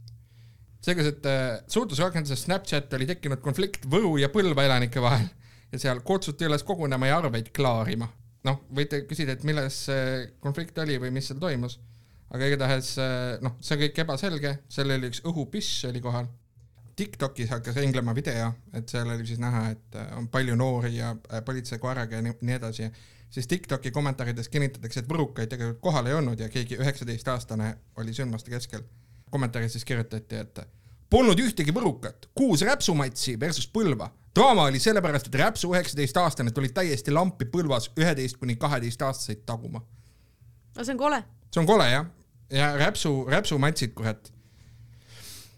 [0.87, 5.27] seegas, et äh, suhtlusrakenduses Snapchat oli tekkinud konflikt Võru ja Põlva elanike vahel.
[5.73, 8.07] Ja seal kutsuti üles kogunema ja arveid klaarima.
[8.47, 11.73] noh, võite küsida, et milles see konflikt oli või mis seal toimus,
[12.31, 16.29] aga igatahes äh, noh, see on kõik ebaselge, seal oli üks õhupüss oli kohal.
[16.97, 21.11] Tiktokis hakkas ringlema video, et seal oli siis näha, et äh, on palju noori ja
[21.45, 22.87] politseikoeraga ja nii edasi.
[23.29, 28.53] Siis Tiktoki kommentaarides kinnitatakse, et võrukaid tegelikult kohal ei olnud ja keegi üheksateistaastane oli sündmuste
[28.53, 28.87] keskel.
[29.27, 30.61] Kommentaaris siis kirjutati, et
[31.09, 34.09] Polnud ühtegi võrukat, kuus räpsumatsi versus Põlva.
[34.35, 39.81] draama oli sellepärast, et räpsu üheksateistaastane tulid täiesti lampi Põlvas üheteist kuni kaheteistaastaseid taguma.
[40.75, 41.23] no see on kole.
[41.53, 42.09] see on kole jah,
[42.51, 44.31] ja räpsu, räpsumatsid, kurat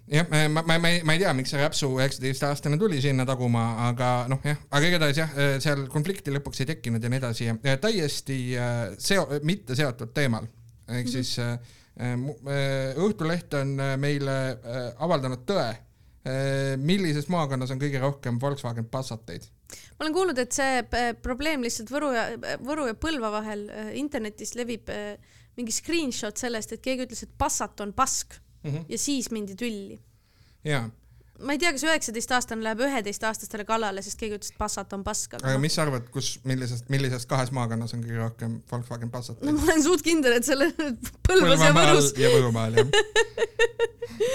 [0.10, 3.66] jah, ma, ma, ma ei, ma ei tea, miks see Räpsu üheksateistaastane tuli sinna taguma,
[3.90, 7.76] aga noh, jah, aga igatahes jah, seal konflikti lõpuks ei tekkinud ja nii edasi ja
[7.82, 10.48] täiesti äh, seo-, mitte seotud teemal.
[10.90, 11.76] ehk mm -hmm.
[12.00, 14.36] Äh, äh, Õhtuleht on meile
[14.98, 15.70] avaldanud tõe,
[16.84, 19.46] millises maakonnas on kõige rohkem Volkswagen Passateid
[19.96, 20.82] ma olen kuulnud, et see
[21.24, 22.26] probleem lihtsalt Võru ja,
[22.60, 23.64] Võru ja Põlva vahel
[23.98, 24.92] internetis levib
[25.58, 28.86] mingi screenshot sellest, et keegi ütles, et Passat on pask mm -hmm.
[28.90, 30.00] ja siis mindi tülli.
[30.64, 30.90] jaa.
[31.46, 35.38] Ma ei tea, kas üheksateistaastane läheb üheteistaastastele kallale, sest keegi ütles, et Passat on pask.
[35.40, 35.64] aga no.
[35.64, 39.48] mis sa arvad, kus, millisest, millisest kahes maakonnas on kõige rohkem Volkswagen Passateid?
[39.48, 40.72] no ma olen suht kindel, et selle
[41.30, 42.12] Põlvas ja Võrus.
[42.20, 42.92] ja Võrumaal jah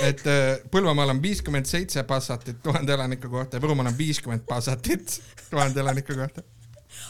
[0.09, 5.21] et äh, Põlvamaal on viiskümmend seitse Passatit tuhande elaniku kohta ja Võrumaal on viiskümmend Passatit
[5.51, 6.45] tuhande elaniku kohta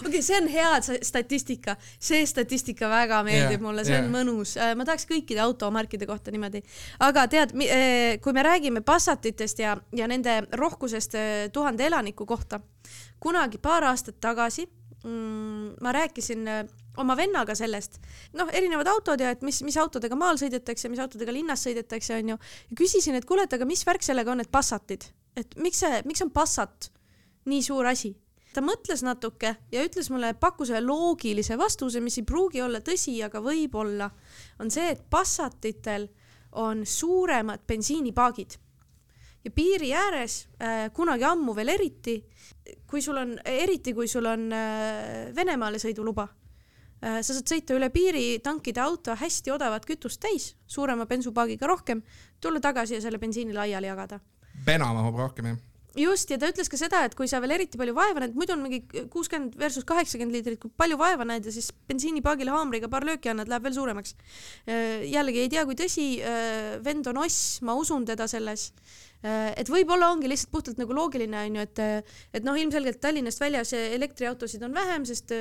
[0.01, 4.05] okei okay,, see on hea statistika, see statistika väga meeldib yeah, mulle, see yeah.
[4.05, 4.55] on mõnus.
[4.61, 6.63] Äh, ma tahaks kõikide automarkide kohta niimoodi.
[7.07, 12.61] aga tead, äh, kui me räägime Passatitest ja, ja nende rohkusest äh, tuhande elaniku kohta,
[13.21, 14.67] kunagi paar aastat tagasi
[15.05, 16.49] mm, ma rääkisin
[16.97, 17.99] oma vennaga sellest,
[18.39, 22.39] noh, erinevad autod ja et mis, mis autodega maal sõidetakse, mis autodega linnas sõidetakse, onju.
[22.71, 26.03] ja küsisin, et kuule, et aga mis värk sellega on, et Passatid, et miks see,
[26.09, 26.91] miks on Passat
[27.51, 28.15] nii suur asi?
[28.55, 33.17] Ta mõtles natuke ja ütles mulle, pakkus ühe loogilise vastuse, mis ei pruugi olla tõsi,
[33.27, 34.11] aga võib-olla,
[34.63, 36.09] on see, et Passatitel
[36.61, 38.61] on suuremad bensiinipaagid.
[39.45, 42.17] Ja piiri ääres äh, kunagi ammu veel eriti,
[42.89, 46.25] kui sul on, eriti kui sul on äh, Venemaale sõiduluba.
[47.05, 52.01] Äh,, sa saad sõita üle piiri, tankida auto hästi odavat kütust täis, suurema bensupaagiga rohkem,
[52.41, 54.23] tulla tagasi ja selle bensiini laiali jagada.
[54.65, 55.63] pena mahub rohkem jah
[55.99, 58.55] just, ja ta ütles ka seda, et kui sa veel eriti palju vaeva näed, muidu
[58.57, 58.81] on mingi
[59.13, 63.51] kuuskümmend versus kaheksakümmend liitrit, kui palju vaeva näed ja siis bensiinipaagile haamriga paar lööki annad,
[63.51, 64.15] läheb veel suuremaks.
[64.67, 68.71] Äh, jällegi ei tea, kui tõsi, äh, vend on oss, ma usun teda selles.
[69.25, 71.83] Äh, et võib-olla ongi lihtsalt puhtalt nagu loogiline, onju, et,
[72.35, 75.33] et noh, ilmselgelt Tallinnast väljas elektriautosid on vähem, sest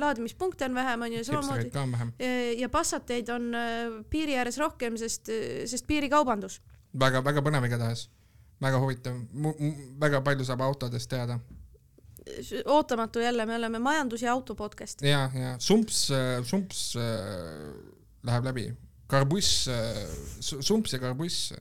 [0.00, 1.72] laadimispunkte on vähem, onju, samamoodi.
[2.58, 3.50] ja Passateid on
[4.10, 5.30] piiri ääres rohkem, sest,
[5.68, 6.62] sest piirikaubandus.
[6.98, 8.08] väga, väga põnev igatahes
[8.60, 9.14] väga huvitav,
[10.00, 11.38] väga palju saab autodest teada.
[12.66, 15.02] ootamatu jälle, me oleme majandus- ja auto podcast.
[15.02, 16.10] ja, ja sumps,
[16.44, 17.02] sumps äh,
[18.22, 18.72] läheb läbi,
[19.06, 19.96] karbuss äh,,
[20.40, 21.52] sumps ja karbuss.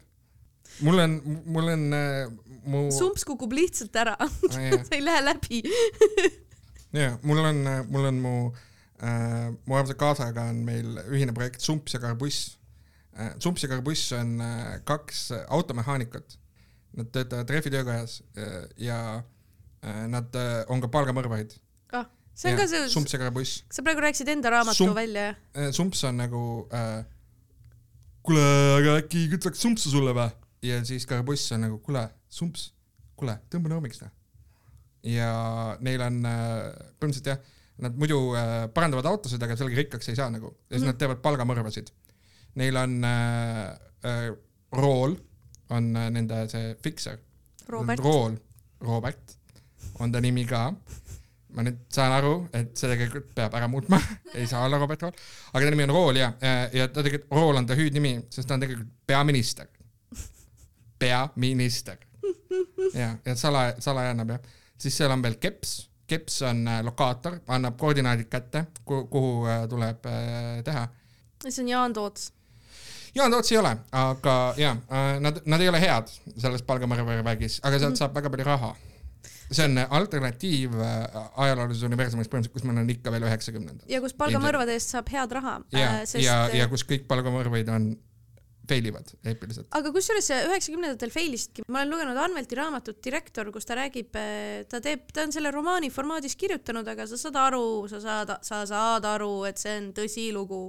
[0.81, 2.27] mul on, mul on äh,
[2.65, 2.91] mu.
[2.91, 5.61] sumps kukub lihtsalt ära ah,, ta ei lähe läbi
[6.93, 8.33] ja mul on, mul on mu
[9.01, 12.57] äh,, mu armsa kaasaga on meil ühine projekt Sumps ja karbuss
[13.17, 13.31] äh,.
[13.39, 16.37] Sumps ja karbuss on äh, kaks automehaanikut
[16.97, 18.99] Nad töötavad Refi töökojas äh, ja
[19.85, 21.53] äh, nad äh, on ka palgamõrvarid.
[21.93, 22.87] ah, see on ja, ka see.
[22.93, 23.61] Sumps ja Karabuss.
[23.73, 25.69] sa praegu rääkisid enda raamatu Sump, välja, jah?
[25.77, 26.41] Sumps on nagu
[26.73, 27.03] äh,,
[28.25, 28.47] kuule,
[28.79, 30.31] aga äkki kütaks sumpsu sulle või?
[30.65, 32.71] ja siis Karabuss on nagu, kuule, sumps,
[33.19, 34.09] kuule, tõmba normiks noh.
[35.05, 35.29] ja
[35.85, 37.53] neil on põhimõtteliselt jah,
[37.85, 38.19] nad muidu
[38.73, 40.89] parandavad autosid, aga sellega rikkaks ei saa nagu ja siis mm.
[40.89, 41.93] nad teevad palgamõrvasid.
[42.57, 44.31] Neil on äh,
[44.73, 45.13] rool
[45.69, 47.19] on äh, nende see fikser.
[47.67, 48.37] Rool,
[48.81, 49.37] Robert
[49.99, 50.69] on ta nimi ka.
[51.57, 53.97] ma nüüd saan aru, et see tegelikult peab ära muutma
[54.37, 55.13] ei saa olla Robert Rool,
[55.53, 56.27] aga ta nimi on Rool ja,
[56.75, 59.69] ja ta tegelikult, Rool on ta hüüdnimi, sest ta on tegelikult peaminister.
[60.99, 62.03] peaminister.
[63.01, 64.45] ja, ja sala, salajane peab.
[64.77, 65.73] siis seal on veel Keps,
[66.07, 70.05] Keps on äh, lokaator, annab koordinaadid kätte, kuhu äh, tuleb
[70.67, 70.87] teha.
[71.47, 72.31] see on Jaan Toots
[73.17, 77.79] Jaan Toots ei ole, aga ja, äh, nad, nad ei ole head selles palgamõrvarvägis, aga
[77.79, 77.99] sealt mm -hmm.
[78.03, 78.75] saab väga palju raha.
[79.47, 83.85] see on alternatiiv äh, ajaloolises universumis põhimõtteliselt, kus meil on ikka veel üheksakümnendad.
[83.89, 85.61] ja kus palgamõrvade eest saab head raha.
[85.71, 86.25] ja äh,, sest...
[86.25, 87.95] ja, ja kus kõik palgamõrvaid on
[88.67, 89.67] fail ivad eepiliselt.
[89.71, 94.11] aga kusjuures üheksakümnendatel fail isidki, ma olen lugenud Anvelti raamatut Direktor, kus ta räägib,
[94.69, 98.65] ta teeb, ta on selle romaani formaadis kirjutanud, aga sa saad aru, sa saad, sa
[98.69, 100.61] saad aru, et see on tõsilugu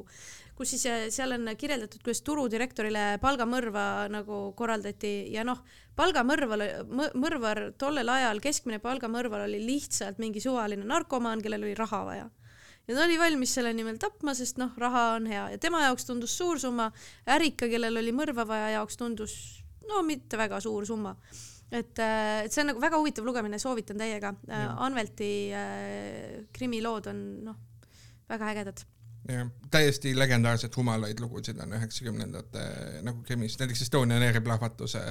[0.58, 5.60] kus siis äh, seal on kirjeldatud, kuidas turudirektorile palgamõrva nagu korraldati ja noh,
[5.98, 6.64] palgamõrval,
[7.18, 12.26] mõrvar tollel ajal, keskmine palgamõrvar oli lihtsalt mingi suvaline narkomaan, kellel oli raha vaja.
[12.88, 15.44] Ja ta oli valmis selle nimel tapma, sest noh, raha on hea.
[15.52, 16.88] Ja tema jaoks tundus suur summa,
[17.28, 19.36] ärika, kellel oli mõrva vaja, jaoks tundus
[19.88, 21.14] no mitte väga suur summa.
[21.70, 24.32] et, äh, et see on nagu väga huvitav lugemine, soovitan täiega.
[24.80, 27.58] Anvelti äh, krimilood on noh,
[28.30, 28.88] väga ägedad
[29.28, 32.64] jah, täiesti legendaarsed humalaid lugusid on üheksakümnendate
[33.06, 35.02] nagu krimis, näiteks Estonian Airi plahvatuse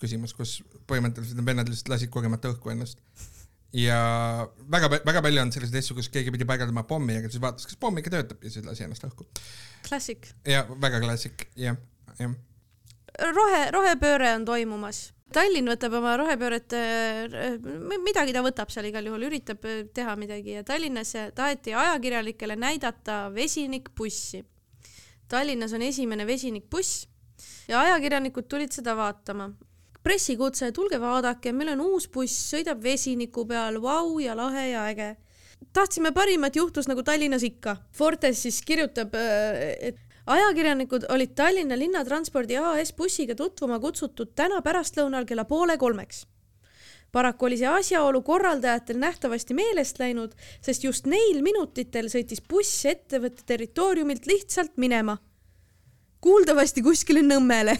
[0.00, 3.00] küsimus, kus põhimõtteliselt need vennad lihtsalt lasid kogemata õhku ennast.
[3.76, 3.98] ja
[4.72, 7.80] väga, väga palju on selliseid asju, kus keegi pidi paigaldama pommi, aga siis vaatas, kas
[7.80, 9.26] pomm ikka töötab ja siis lasi ennast õhku.
[9.88, 10.30] klassik.
[10.46, 11.78] ja väga klassik, jah,
[12.20, 12.38] jah.
[13.32, 17.56] rohe, rohepööre on toimumas Tallinn võtab oma rohepööret, äh,
[18.04, 23.26] midagi ta võtab seal igal juhul, üritab äh, teha midagi ja Tallinnas taheti ajakirjanikele näidata
[23.34, 24.44] vesinikbussi.
[25.28, 27.06] Tallinnas on esimene vesinikbuss
[27.68, 29.50] ja ajakirjanikud tulid seda vaatama.
[30.06, 35.16] pressikutse, tulge vaadake, meil on uus buss, sõidab vesiniku peal, vau ja lahe ja äge
[35.72, 37.76] tahtsime parimat, juhtus nagu Tallinnas ikka.
[37.92, 45.26] Fortes siis kirjutab, äh, et ajakirjanikud olid Tallinna Linnatranspordi AS bussiga tutvuma kutsutud täna pärastlõunal
[45.26, 46.26] kella poole kolmeks.
[47.12, 53.46] paraku oli see asjaolu korraldajatel nähtavasti meelest läinud, sest just neil minutitel sõitis buss ettevõtte
[53.46, 55.18] territooriumilt lihtsalt minema.
[56.20, 57.78] kuuldavasti kuskile Nõmmele.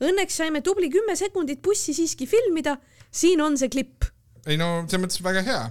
[0.00, 2.76] Õnneks saime tubli kümme sekundit bussi siiski filmida.
[3.10, 4.04] siin on see klipp.
[4.46, 5.70] ei no selles mõttes väga hea.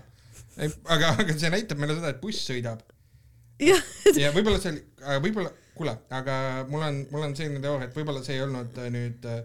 [0.84, 2.84] aga, aga see näitab meile seda, et buss sõidab
[3.60, 3.84] jah.
[4.16, 4.84] ja võib-olla see oli,
[5.24, 6.36] võib-olla, kuule, aga
[6.70, 9.44] mul on, mul on selline teooria, et võib-olla see ei olnud äh, nüüd äh,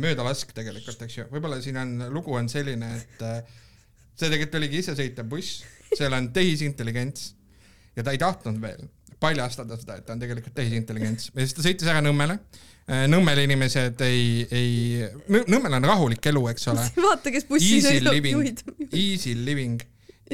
[0.00, 3.60] möödalask tegelikult, eks ju, võib-olla siin on, lugu on selline, et äh,
[4.16, 5.62] see tegelikult oligi isesõitev buss,
[5.92, 7.32] seal on tehisintelligents
[7.96, 8.84] ja ta ei tahtnud veel
[9.22, 13.44] paljastada seda, et ta on tegelikult tehisintelligents ja siis ta sõitis ära Nõmmele äh, Nõmmel
[13.44, 16.86] inimesed ei, ei, Nõmmel on rahulik elu, eks ole.
[17.06, 18.64] vaata, kes bussi sõidab, juhid.
[18.90, 19.84] Easy living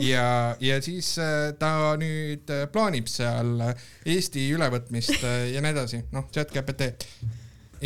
[0.01, 6.03] ja, ja siis äh, ta nüüd äh, plaanib seal äh, Eesti ülevõtmist ja nii edasi,
[6.15, 6.93] noh, chat GPT.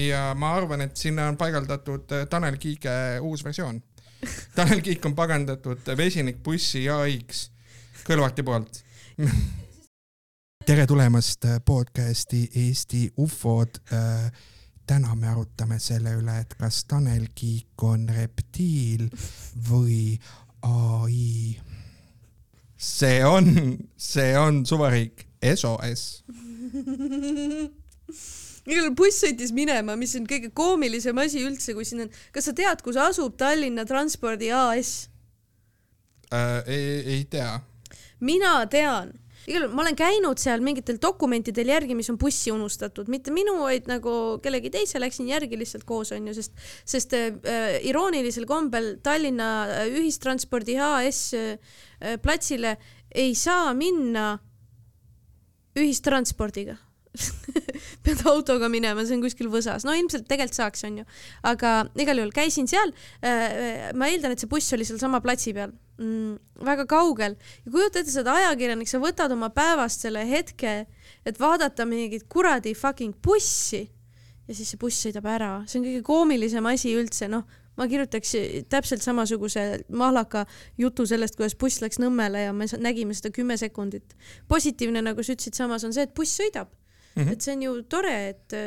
[0.08, 3.82] ja ma arvan, et sinna on paigaldatud Tanel Kiige uus versioon.
[4.56, 7.48] Tanel Kiik on pagandatud vesinikbussi ai-ks
[8.06, 8.82] Kõlvarti poolt
[10.66, 13.80] tere tulemast podcasti Eesti ufod.
[14.86, 19.08] täna me arutame selle üle, et kas Tanel Kiik on reptiil
[19.68, 20.18] või
[20.62, 21.58] ai
[22.82, 26.22] see on, see on suvariik, SOS
[28.66, 32.48] igal juhul buss sõitis minema, mis on kõige koomilisem asi üldse, kui siin on, kas
[32.48, 34.92] sa tead, kus asub Tallinna Transpordi AS
[36.32, 36.62] äh,?
[36.66, 37.60] ei, ei tea.
[38.20, 39.14] mina tean
[39.48, 43.56] igal juhul ma olen käinud seal mingitel dokumentidel järgi, mis on bussi unustatud, mitte minu,
[43.64, 46.54] vaid nagu kellegi teise läksin järgi lihtsalt koos onju, sest,
[46.88, 52.76] sest äh, iroonilisel kombel Tallinna äh, ühistranspordi HS äh, platsile
[53.10, 54.36] ei saa minna
[55.78, 56.78] ühistranspordiga.
[58.04, 61.04] Pead autoga minema, see on kuskil võsas, no ilmselt tegelikult saaks, onju,
[61.48, 63.90] aga igal juhul käisin seal äh,.
[63.98, 68.10] ma eeldan, et see buss oli sealsama platsi peal mm, väga kaugel ja kujuta ette,
[68.12, 70.84] sa oled ajakirjanik, sa võtad oma päevast selle hetke,
[71.26, 73.82] et vaadata mingit kuradi fucking bussi
[74.48, 77.46] ja siis see buss sõidab ära, see on kõige koomilisem asi üldse, noh,
[77.78, 78.34] ma kirjutaks
[78.72, 80.44] täpselt samasuguse mahlaka
[80.80, 84.16] jutu sellest, kuidas buss läks Nõmmele ja me nägime seda kümme sekundit.
[84.48, 87.22] positiivne, nagu sa ütlesid, samas on see, et buss sõidab mm.
[87.22, 87.32] -hmm.
[87.32, 88.58] et see on ju tore, et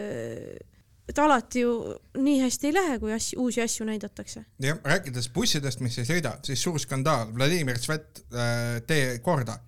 [1.10, 1.76] et alati ju
[2.18, 4.46] nii hästi ei lähe, kui asju, uusi asju näidatakse.
[4.62, 9.60] jah, rääkides bussidest, mis ei sõida, siis suur skandaal, Vladimir Svet äh,, tee korda.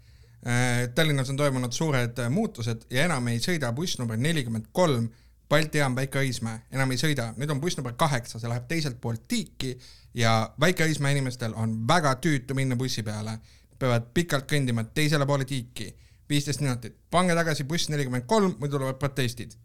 [0.47, 0.87] Äh,.
[0.95, 5.09] Tallinnas on toimunud suured äh, muutused ja enam ei sõida buss number nelikümmend kolm
[5.47, 9.21] Balti jaam Väike-Õismäe, enam ei sõida, nüüd on buss number kaheksa, see läheb teiselt poolt
[9.31, 9.77] Tiiki
[10.19, 13.37] ja Väike-Õismäe inimestel on väga tüütu minna bussi peale,
[13.79, 15.87] peavad pikalt kõndima teisele poole Tiiki,
[16.27, 19.55] viisteist minutit, pange tagasi buss nelikümmend kolm, muidu tulevad protestid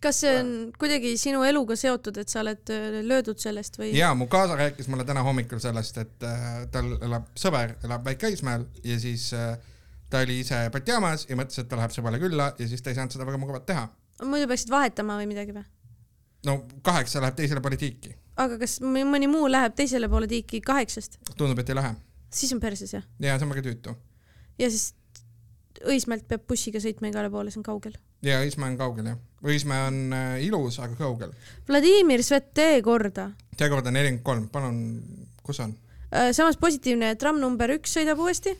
[0.00, 3.90] kas see on kuidagi sinu eluga seotud, et sa oled äh, löödud sellest või?
[3.96, 8.66] jaa, mu kaasa rääkis mulle täna hommikul sellest, et äh, tal elab sõber, elab Väike-Õismäel
[8.86, 9.52] ja siis äh,
[10.10, 12.98] ta oli ise Batjamas ja mõtles, et ta läheb sõbrale külla ja siis ta ei
[12.98, 13.86] saanud seda väga mugavalt teha.
[14.24, 15.66] muidu peaksid vahetama või midagi või?
[16.48, 18.14] no kaheksa läheb teisele poole tiiki.
[18.40, 21.20] aga kas mõni muu läheb teisele poole tiiki kaheksast?
[21.36, 21.92] tundub, et ei lähe.
[22.32, 23.04] siis on perses jah?
[23.20, 23.96] jaa, see on väga tüütu.
[24.58, 24.94] ja siis
[25.80, 27.94] Õismäelt peab bussiga sõitma igale poole, see on kaugel
[28.26, 31.32] ja Õismäe on kaugel jah, Õismäe on äh, ilus, aga kaugel.
[31.68, 33.30] Vladimir Svet, tee korda.
[33.56, 34.80] tee korda nelikümmend kolm, palun,
[35.46, 35.72] kus on
[36.12, 36.30] äh,?
[36.36, 38.52] samas positiivne, tramm number üks sõidab uuesti.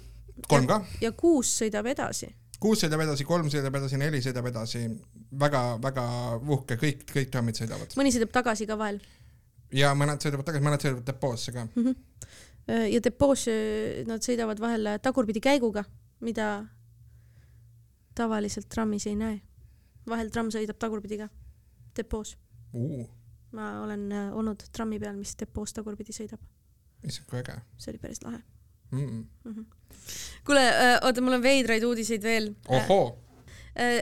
[0.49, 0.81] kolm ka.
[1.05, 2.31] ja kuus sõidab edasi.
[2.61, 6.07] kuus sõidab edasi, kolm sõidab edasi, neli sõidab edasi väga,, väga-väga
[6.57, 7.93] uhke, kõik, kõik trammid sõidavad.
[8.01, 9.03] mõni sõidab tagasi ka vahel.
[9.77, 11.85] ja mõned sõidavad tagasi, mõned sõidavad depoosse ka mm.
[11.85, 12.89] -hmm.
[12.95, 13.45] ja depoos
[14.09, 15.85] nad sõidavad vahel tagurpidi käiguga,
[16.25, 16.65] mida
[18.17, 19.41] tavaliselt trammis ei näe
[20.09, 21.29] vahel tramm sõidab tagurpidi ka,
[21.97, 22.37] depoos
[22.75, 23.07] uh..
[23.57, 26.43] ma olen äh, olnud trammi peal, mis depoos tagurpidi sõidab.
[27.05, 27.59] issand, kui äge.
[27.79, 28.43] see oli päris lahe.
[28.93, 29.25] mm.
[29.45, 29.65] -hmm.
[30.47, 30.67] kuule,
[31.03, 32.55] oota, mul on veidraid uudiseid veel.
[32.69, 33.19] ohoo.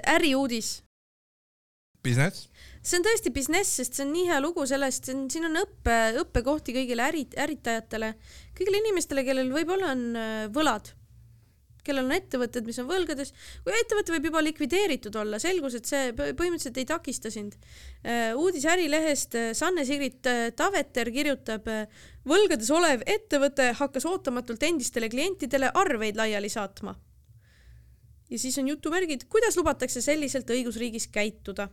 [0.07, 0.82] äriuudis.
[2.03, 2.49] Business
[2.82, 6.72] see on tõesti business, sest see on nii hea lugu sellest, siin on õppe, õppekohti
[6.76, 8.14] kõigile äri, äritajatele,
[8.57, 10.05] kõigile inimestele, kellel võib-olla on
[10.55, 10.92] võlad
[11.89, 13.32] kellel on ettevõtted, mis on võlgades,
[13.64, 17.57] kui ettevõte võib juba likvideeritud olla, selgus, et see põhimõtteliselt ei takista sind.
[18.05, 21.68] Äh, uudis Ärilehest äh, Sanne-Sigrit äh, Taveter kirjutab,
[22.28, 26.95] võlgades olev ettevõte hakkas ootamatult endistele klientidele arveid laiali saatma.
[28.28, 31.68] ja siis on jutumärgid, kuidas lubatakse selliselt õigusriigis käituda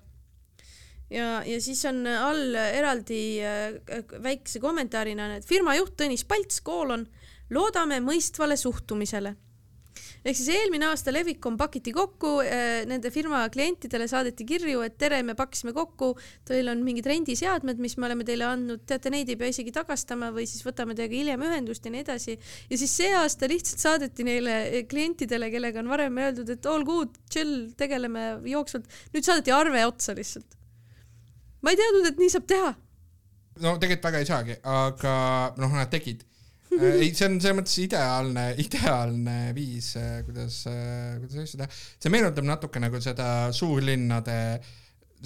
[1.09, 3.41] ja, ja siis on all eraldi
[4.23, 7.03] väikse kommentaarina, et firma juht Tõnis Palts, koolon,
[7.51, 9.35] loodame mõistvale suhtumisele
[10.25, 15.21] ehk siis eelmine aasta Levikom pakiti kokku, äh, nende firma klientidele saadeti kirju, et tere,
[15.25, 16.13] me pakkisime kokku,
[16.47, 20.31] teil on mingid rendiseadmed, mis me oleme teile andnud, teate, neid ei pea isegi tagastama
[20.35, 22.37] või siis võtame teiega hiljem ühendust ja nii edasi.
[22.69, 27.17] ja siis see aasta lihtsalt saadeti neile klientidele, kellega on varem öeldud, et all good,
[27.31, 30.57] chill, tegeleme jooksvalt, nüüd saadeti arve otsa lihtsalt.
[31.61, 32.71] ma ei teadnud, et nii saab teha.
[33.63, 35.17] no tegelikult väga ei saagi, aga
[35.61, 36.25] noh, nad tegid
[36.73, 41.69] ei, see on selles mõttes ideaalne, ideaalne viis, äh, kuidas, äh, kuidas asju teha.
[41.71, 44.37] see meenutab natuke nagu seda suurlinnade,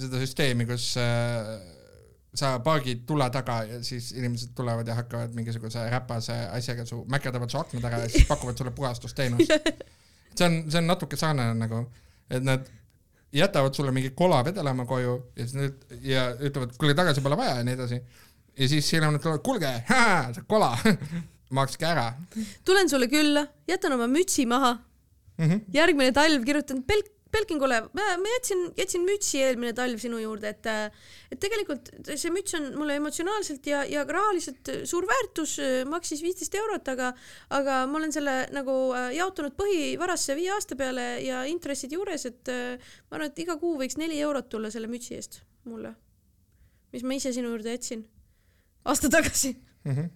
[0.00, 0.92] seda süsteemi, kus
[2.34, 7.50] sa pargid tule taga ja siis inimesed tulevad ja hakkavad mingisuguse räpase asjaga su, mäkerdavad
[7.50, 9.50] su aknad ära ja siis pakuvad sulle puhastusteenust.
[10.38, 11.82] see on, see on natuke sarnane nagu,
[12.30, 12.68] et nad
[13.32, 17.58] jätavad sulle mingi kola vedelema koju ja siis nüüd ja ütlevad, kuule tagasi pole vaja
[17.60, 18.00] ja nii edasi.
[18.60, 19.70] Ja siis hiljem nad tulevad, kuulge,
[20.48, 20.74] kola
[21.58, 22.10] makske ära.
[22.64, 25.46] tulen sulle külla, jätan oma mütsi maha mm.
[25.46, 25.64] -hmm.
[25.74, 30.66] järgmine talv kirjutan Belk, Belkingule, ma jätsin, jätsin mütsi eelmine talv sinu juurde, et,
[31.30, 35.56] et tegelikult see müts on mulle emotsionaalselt ja, ja ka rahaliselt suur väärtus,
[35.86, 37.12] maksis viisteist eurot, aga,
[37.50, 42.50] aga ma olen selle nagu äh, jaotanud põhivarasse viie aasta peale ja intressid juures, et
[42.50, 45.94] äh, ma arvan, et iga kuu võiks neli eurot tulla selle mütsi eest mulle,
[46.90, 48.08] mis ma ise sinu juurde jätsin
[48.84, 49.52] aasta tagasi
[49.84, 49.92] mm.
[49.92, 50.08] -hmm.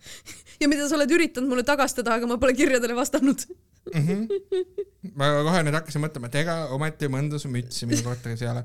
[0.60, 3.46] ja mida sa oled üritanud mulle tagastada, aga ma pole kirjadele vastanud
[3.94, 4.06] mm.
[4.08, 5.12] -hmm.
[5.14, 8.64] ma kohe nüüd hakkasin mõtlema, et ega ometi mõnda su mütsi minu korteris ei ole.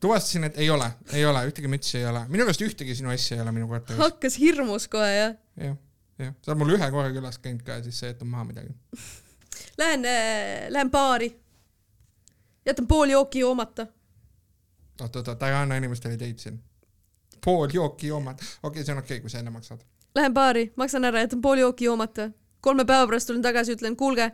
[0.00, 3.36] tuvastasin, et ei ole, ei ole, ühtegi mütsi ei ole, minu arust ühtegi sinu asja
[3.36, 4.02] ei ole minu korteris.
[4.02, 5.36] hakkas hirmus kohe jah?
[5.56, 5.76] jah,
[6.18, 8.74] jah, sa oled mul ühe korra külas käinud ka ja siis sa jätad maha midagi.
[9.78, 11.32] Lähen äh,, lähen baari.
[12.66, 13.86] jätan pool jooki joomata.
[15.00, 16.60] oot, oot, oot, ära anna inimestele ideid siin.
[17.44, 19.82] Pool jooki joomata, okei okay,, see on okei okay,, kui sa enne maksad
[20.14, 22.30] lähen baari, maksan ära, jätan pool jooki joomata.
[22.60, 24.28] kolme päeva pärast tulen tagasi, ütlen kuulge,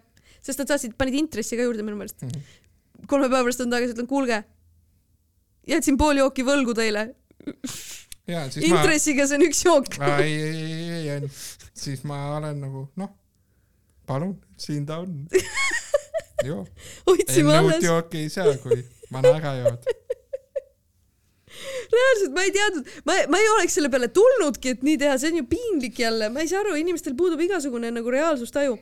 [0.45, 2.29] sest nad saatsid, panid intressi ka juurde minu meelest mm.
[2.29, 3.07] -hmm.
[3.07, 4.43] kolme päeva pärast tulen tagasi, ütlen kuulge,
[5.69, 7.15] jätsin pool jooki võlgu teile.
[8.61, 9.29] intressiga ma...
[9.29, 9.87] see on üks jook.
[10.19, 11.31] ei, ei, ei, ei,
[11.75, 13.15] siis ma olen nagu noh,
[14.07, 15.27] palun, siin ta on.
[17.07, 17.83] hoidsime alles.
[17.85, 19.89] jooki ei saa, kui vana ära jood
[21.93, 25.33] reaalselt ma ei teadnud, ma, ma ei oleks selle peale tulnudki, et nii teha, see
[25.33, 28.79] on ju piinlik jälle, ma ei saa aru, inimestel puudub igasugune nagu reaalsustaju.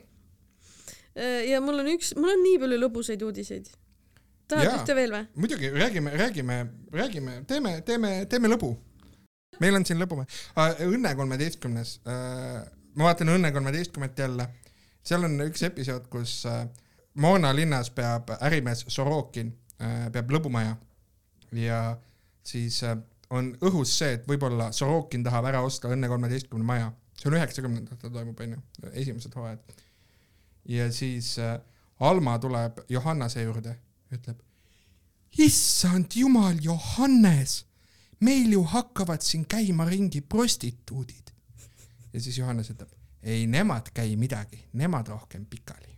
[1.16, 3.70] Äh, ja mul on üks, mul on nii palju lõbusaid uudiseid.
[4.46, 5.24] tahad ühte veel või?
[5.42, 6.58] muidugi, räägime, räägime,
[6.94, 8.74] räägime, teeme, teeme, teeme lõbu.
[9.60, 10.22] meil on siin lõbu.
[10.86, 12.64] Õnne kolmeteistkümnes, äh,
[12.94, 14.50] ma vaatan Õnne kolmeteistkümmet jälle,
[15.06, 16.66] seal on üks episood, kus äh,
[17.16, 19.54] Moona linnas peab ärimees Sorokin,
[20.12, 20.74] peab lõbumaja
[21.56, 21.78] ja
[22.47, 22.97] siis äh,
[23.30, 28.12] on õhus see, et võib-olla Sorokin tahab ära osta Õnne kolmeteistkümne maja, see on üheksakümnendatel
[28.14, 28.61] toimub onju,
[28.92, 29.78] esimesed hooajad.
[30.70, 31.59] ja siis äh,
[32.07, 33.72] Alma tuleb Johannase juurde,
[34.12, 34.42] ütleb,
[35.42, 37.64] issand jumal, Johannes,
[38.20, 41.32] meil ju hakkavad siin käima ringi prostituudid.
[42.12, 42.92] ja siis Johannes ütleb,
[43.22, 45.97] ei, nemad käi midagi, nemad rohkem pikali.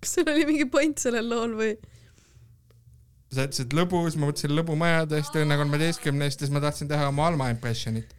[0.00, 1.72] kas sul oli mingi point sellel lool või?
[3.32, 7.50] Sa ütlesid lõbus, ma mõtlesin lõbumajadest, Õnne kolmeteistkümnest ja siis ma tahtsin teha oma Alma
[7.52, 8.14] impressionit.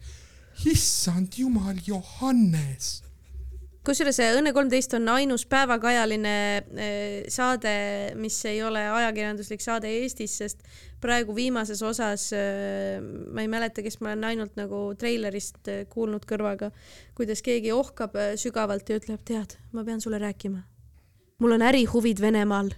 [0.66, 3.02] issand jumal, Johannes.
[3.84, 6.34] kusjuures see Õnne kolmteist on ainus päevakajaline
[6.76, 7.72] eh, saade,
[8.14, 10.62] mis ei ole ajakirjanduslik saade Eestis, sest
[11.00, 16.28] praegu viimases osas eh, ma ei mäleta, kes ma olen ainult nagu treilerist eh, kuulnud
[16.28, 16.70] kõrvaga,
[17.18, 20.62] kuidas keegi ohkab sügavalt ja ütleb, tead, ma pean sulle rääkima.
[21.40, 22.70] mul on ärihuvid Venemaal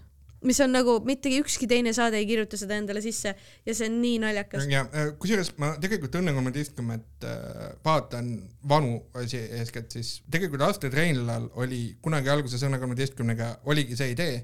[0.42, 3.34] mis on nagu mitte ükski teine saade ei kirjuta seda endale sisse
[3.66, 4.66] ja see on nii naljakas.
[4.70, 8.32] ja äh, kusjuures ma tegelikult Õnne kolmeteistkümmet äh, vaatan
[8.68, 14.40] vanu asi eeskätt siis, tegelikult Astrid Reinlal oli kunagi alguses Õnne kolmeteistkümnega oligi see idee,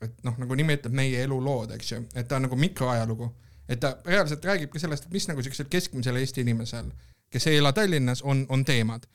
[0.00, 3.30] et noh, nagu nimi ütleb, meie elulood, eks ju, et ta on nagu mikroajalugu,
[3.68, 6.92] et ta reaalselt räägibki sellest, mis nagu siuksel keskmisel Eesti inimesel,
[7.30, 9.06] kes ei ela Tallinnas, on, on teemad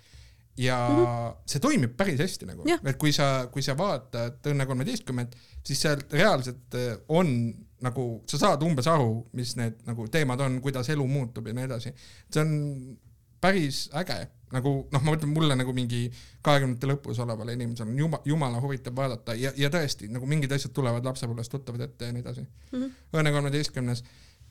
[0.58, 1.36] ja mm -hmm.
[1.46, 6.02] see toimib päris hästi nagu, et kui sa, kui sa vaatad Õnne kolmeteistkümmet, siis seal
[6.12, 11.08] reaalselt äh, on nagu, sa saad umbes aru, mis need nagu teemad on, kuidas elu
[11.08, 11.94] muutub ja nii edasi.
[12.32, 12.98] see on
[13.42, 16.08] päris äge, nagu noh, ma mõtlen mulle nagu mingi
[16.42, 20.74] kahekümnendate lõpus olevale inimesele on juma, jumala huvitav vaadata ja, ja tõesti nagu mingid asjad
[20.74, 22.80] tulevad lapsepõlvest tuttavad ette ja nii edasi mm.
[22.80, 22.92] -hmm.
[23.20, 24.04] Õnne kolmeteistkümnes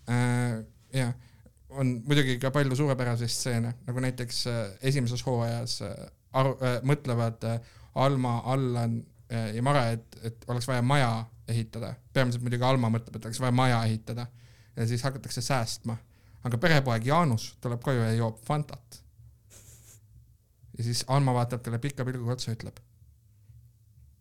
[0.08, 1.14] äh,, jah
[1.80, 5.94] on muidugi ka palju suurepäraseid stseene, nagu näiteks äh, esimeses hooajas äh,
[6.32, 7.44] aru äh,, mõtlevad
[7.94, 8.96] Alma, Allan
[9.54, 11.94] ja Mare, et, et oleks vaja maja ehitada.
[12.12, 14.26] peamiselt muidugi Alma mõtleb, et oleks vaja maja ehitada
[14.76, 15.96] ja siis hakatakse säästma.
[16.44, 19.02] aga perepoeg Jaanus tuleb koju ja joob Fantat.
[20.78, 22.80] ja siis Alma vaatab talle pika pilguga otsa ja ütleb.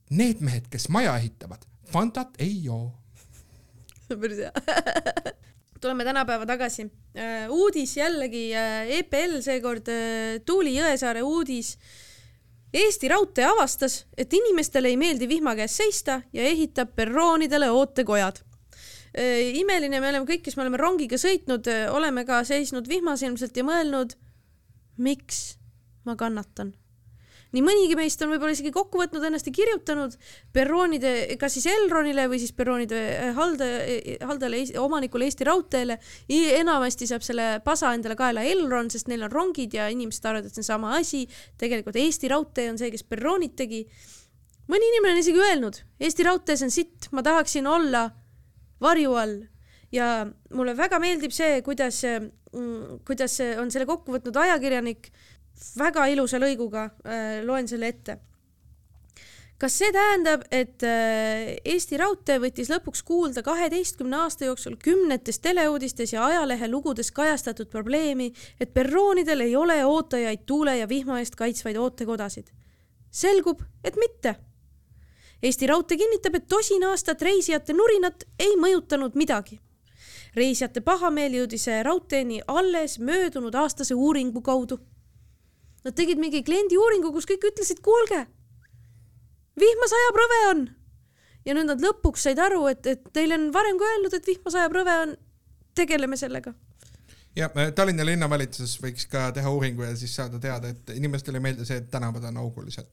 [0.09, 2.93] Need mehed, kes maja ehitavad, Fantat ei joo.
[4.07, 4.51] see on päris hea
[5.83, 6.87] tuleme tänapäeva tagasi.
[7.17, 11.75] Äh, uudis jällegi äh, EPL, seekord äh, Tuuli Jõesaare uudis.
[12.73, 18.41] Eesti Raudtee avastas, et inimestele ei meeldi vihma käes seista ja ehitab perroonidele ootekojad.
[19.53, 23.63] imeline, me oleme kõik, kes me oleme rongiga sõitnud, oleme ka seisnud vihmas ilmselt ja
[23.67, 24.15] mõelnud,
[24.97, 25.59] miks
[26.01, 26.73] ma kannatan
[27.53, 30.15] nii mõnigi meist on võib-olla isegi kokku võtnud ennast ja kirjutanud
[30.55, 35.99] perroonide, kas siis Elronile või siis perroonide eh, haldaja, eh, haldajale, omanikule Eesti Raudteele.
[36.59, 40.57] enamasti saab selle pasa endale kaela Elron, sest neil on rongid ja inimesed arvavad, et
[40.57, 41.27] see on sama asi.
[41.57, 43.85] tegelikult Eesti Raudtee on see, kes perroonid tegi.
[44.67, 48.09] mõni inimene on isegi öelnud, Eesti Raudtees on sitt, ma tahaksin olla
[48.81, 49.41] varju all
[49.93, 55.11] ja mulle väga meeldib see, kuidas, mm, kuidas on selle kokku võtnud ajakirjanik
[55.77, 58.17] väga ilusa lõiguga äh,, loen selle ette.
[59.57, 66.13] kas see tähendab, et äh, Eesti Raudtee võttis lõpuks kuulda kaheteistkümne aasta jooksul kümnetes teleuudistes
[66.13, 72.51] ja ajalehelugudes kajastatud probleemi, et perroonidel ei ole ootajaid tuule ja vihma eest kaitsvaid ootekodasid?
[73.13, 74.35] selgub, et mitte
[75.43, 79.59] Eesti Raudtee kinnitab, et tosin aastat reisijate nurinat ei mõjutanud midagi.
[80.35, 84.79] reisijate pahameel jõudis raudteeni alles möödunud aastase uuringu kaudu
[85.83, 88.21] Nad tegid mingi kliendi uuringu, kus kõik ütlesid, kuulge,
[89.59, 90.65] vihma sajab, rõve on.
[91.45, 94.53] ja nüüd nad lõpuks said aru, et, et teile on varem ka öeldud, et vihma
[94.53, 95.15] sajab, rõve on.
[95.75, 96.53] tegeleme sellega.
[97.35, 101.65] ja Tallinna linnavalitsus võiks ka teha uuringu ja siis saada teada, et inimestele ei meeldi
[101.67, 102.87] see, et tänavad on augulised.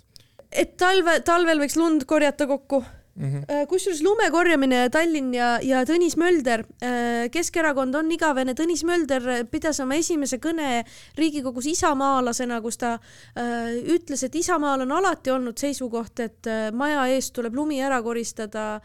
[0.50, 2.82] et talve, talvel võiks lund korjata kokku
[3.16, 3.66] Mm -hmm.
[3.66, 9.80] kusjuures lume korjamine Tallinn ja, ja Tõnis Mölder, äh, Keskerakond on igavene, Tõnis Mölder pidas
[9.80, 10.84] oma esimese kõne
[11.18, 17.34] Riigikogus isamaalasena, kus ta äh, ütles, et Isamaal on alati olnud seisukoht, et maja eest
[17.34, 18.80] tuleb lumi ära koristada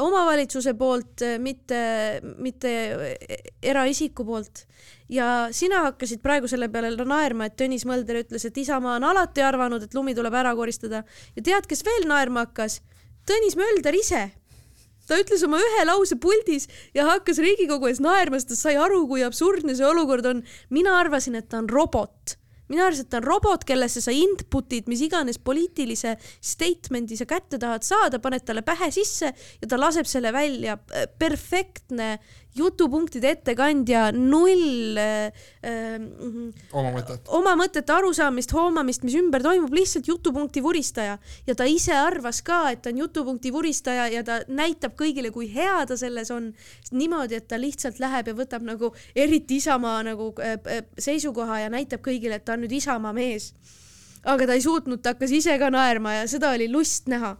[0.00, 2.70] omavalitsuse poolt, mitte, mitte
[3.62, 4.66] eraisiku poolt.
[5.08, 9.42] ja sina hakkasid praegu selle peale naerma, et Tõnis Mölder ütles, et Isamaa on alati
[9.42, 11.04] arvanud, et lumi tuleb ära koristada
[11.36, 12.82] ja tead, kes veel naerma hakkas?
[13.30, 14.30] Tõnis Mölder ise.
[15.06, 19.04] ta ütles oma ühe lause puldis ja hakkas Riigikogu ees naerma, sest ta sai aru,
[19.10, 20.42] kui absurdne see olukord on.
[20.70, 22.36] mina arvasin, et ta on robot
[22.70, 27.58] mina arvasin, et ta on robot, kellesse sa input'id mis iganes poliitilise statement'i sa kätte
[27.58, 30.78] tahad saada, paned talle pähe sisse ja ta laseb selle välja.
[31.18, 32.18] perfektne
[32.60, 35.96] jutupunktide ettekandja, null äh, äh,
[36.76, 41.96] oma mõtet, oma mõtete arusaamist, hoomamist, mis ümber toimub, lihtsalt jutupunkti vuristaja ja ta ise
[41.96, 46.30] arvas ka, et ta on jutupunkti vuristaja ja ta näitab kõigile, kui hea ta selles
[46.34, 46.52] on.
[46.90, 51.68] niimoodi, et ta lihtsalt läheb ja võtab nagu eriti Isamaa nagu äh, äh seisukoha ja
[51.72, 53.52] näitab kõigile, et ta on nüüd Isamaa mees
[54.24, 57.36] aga ta ei suutnud, ta hakkas ise ka naerma ja seda oli lust näha.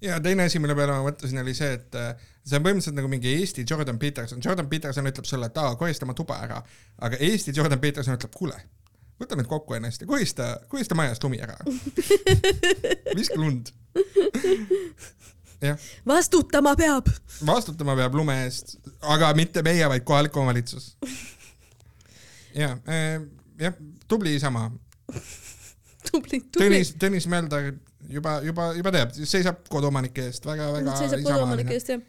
[0.00, 3.10] ja teine asi, mille peale ma mõtlesin, oli see, et äh, see on põhimõtteliselt nagu
[3.10, 4.40] mingi Eesti Jordan Peterson.
[4.44, 6.60] Jordan Peterson ütleb sulle, et aa, korista oma tuba ära,
[7.02, 8.58] aga Eesti Jordan Peterson ütleb, kuule,
[9.22, 11.56] võta nüüd kokku ennast ja korista, korista majast lumi ära.
[13.18, 13.70] viska lund.
[15.62, 15.78] jah.
[16.08, 17.12] vastutama peab.
[17.46, 18.76] vastutama peab lume eest,
[19.14, 20.96] aga mitte meie, vaid kohalik omavalitsus.
[22.54, 23.20] ja, äh,
[23.62, 23.78] jah,
[24.10, 24.70] tubli Isamaa
[26.10, 26.66] tubli, tubli.
[26.66, 27.72] Tõnis, Tõnis Mölder
[28.10, 30.96] juba, juba, juba teab, seisab koduomanike eest väga-väga.
[30.98, 32.02] seisab koduomanike eest, jah.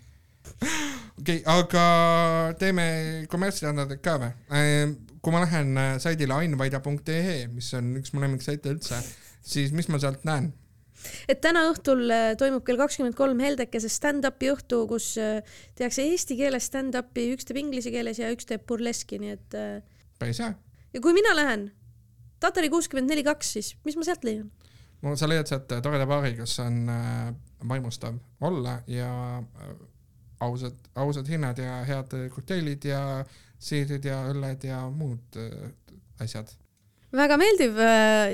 [1.19, 1.85] Okei okay,, aga
[2.59, 2.85] teeme
[3.31, 4.31] kommertsstandardid ka või?
[4.59, 8.99] Ehm, kui ma lähen äh, saidile ainvaida.ee, mis on üks mu lemmiksaite üldse,
[9.45, 10.51] siis mis ma sealt näen?
[11.27, 16.37] et täna õhtul äh, toimub kell kakskümmend kolm Heldekese stand-up'i õhtu, kus äh, tehakse eesti
[16.39, 19.57] keeles stand-up'i, üks teeb inglise keeles ja üks teeb burleski, nii et.
[20.19, 20.53] päris hea.
[20.95, 21.71] ja kui mina lähen
[22.43, 24.51] Tatari kuuskümmend neli kaks siis, mis ma sealt leian?
[25.03, 26.83] no sa leiad sealt toreda baari, kus on
[27.67, 29.09] vaimustav olla ja
[30.43, 33.23] ausad, ausad hinnad ja head kokteilid ja
[33.63, 35.39] siidrid ja õlled ja muud
[36.23, 36.51] asjad.
[37.13, 37.79] väga meeldiv,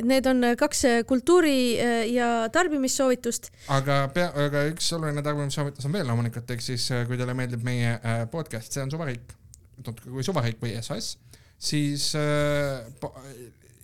[0.08, 1.78] need on kaks kultuuri
[2.14, 3.52] ja tarbimissoovitust.
[3.76, 7.98] aga pea, aga üks oluline tarbimissoovitus on veel loomulikult, ehk siis kui teile meeldib meie
[8.32, 9.36] podcast, see on suvariik,
[9.78, 11.14] tuntud kui suvariik või SOS,
[11.60, 12.84] siis äh,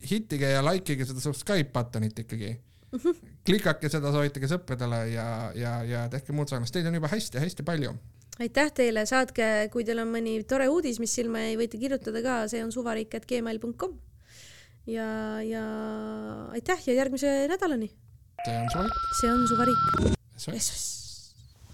[0.10, 3.00] hittige ja like ige seda subscribe button'it ikkagi mm.
[3.00, 3.35] -hmm.
[3.46, 7.94] Klikake seda, soovitage sõpradele ja, ja, ja tehke muud sarnast, teid on juba hästi-hästi palju
[8.42, 12.40] aitäh teile, saatke, kui teil on mõni tore uudis, mis silma jäi, võite kirjutada ka,
[12.52, 13.96] see on suvariik.gmail.com.
[14.92, 15.08] ja,
[15.46, 15.64] ja
[16.58, 17.92] aitäh ja järgmise nädalani.
[18.44, 19.00] see on suvariik.
[19.22, 20.95] see on suvariik.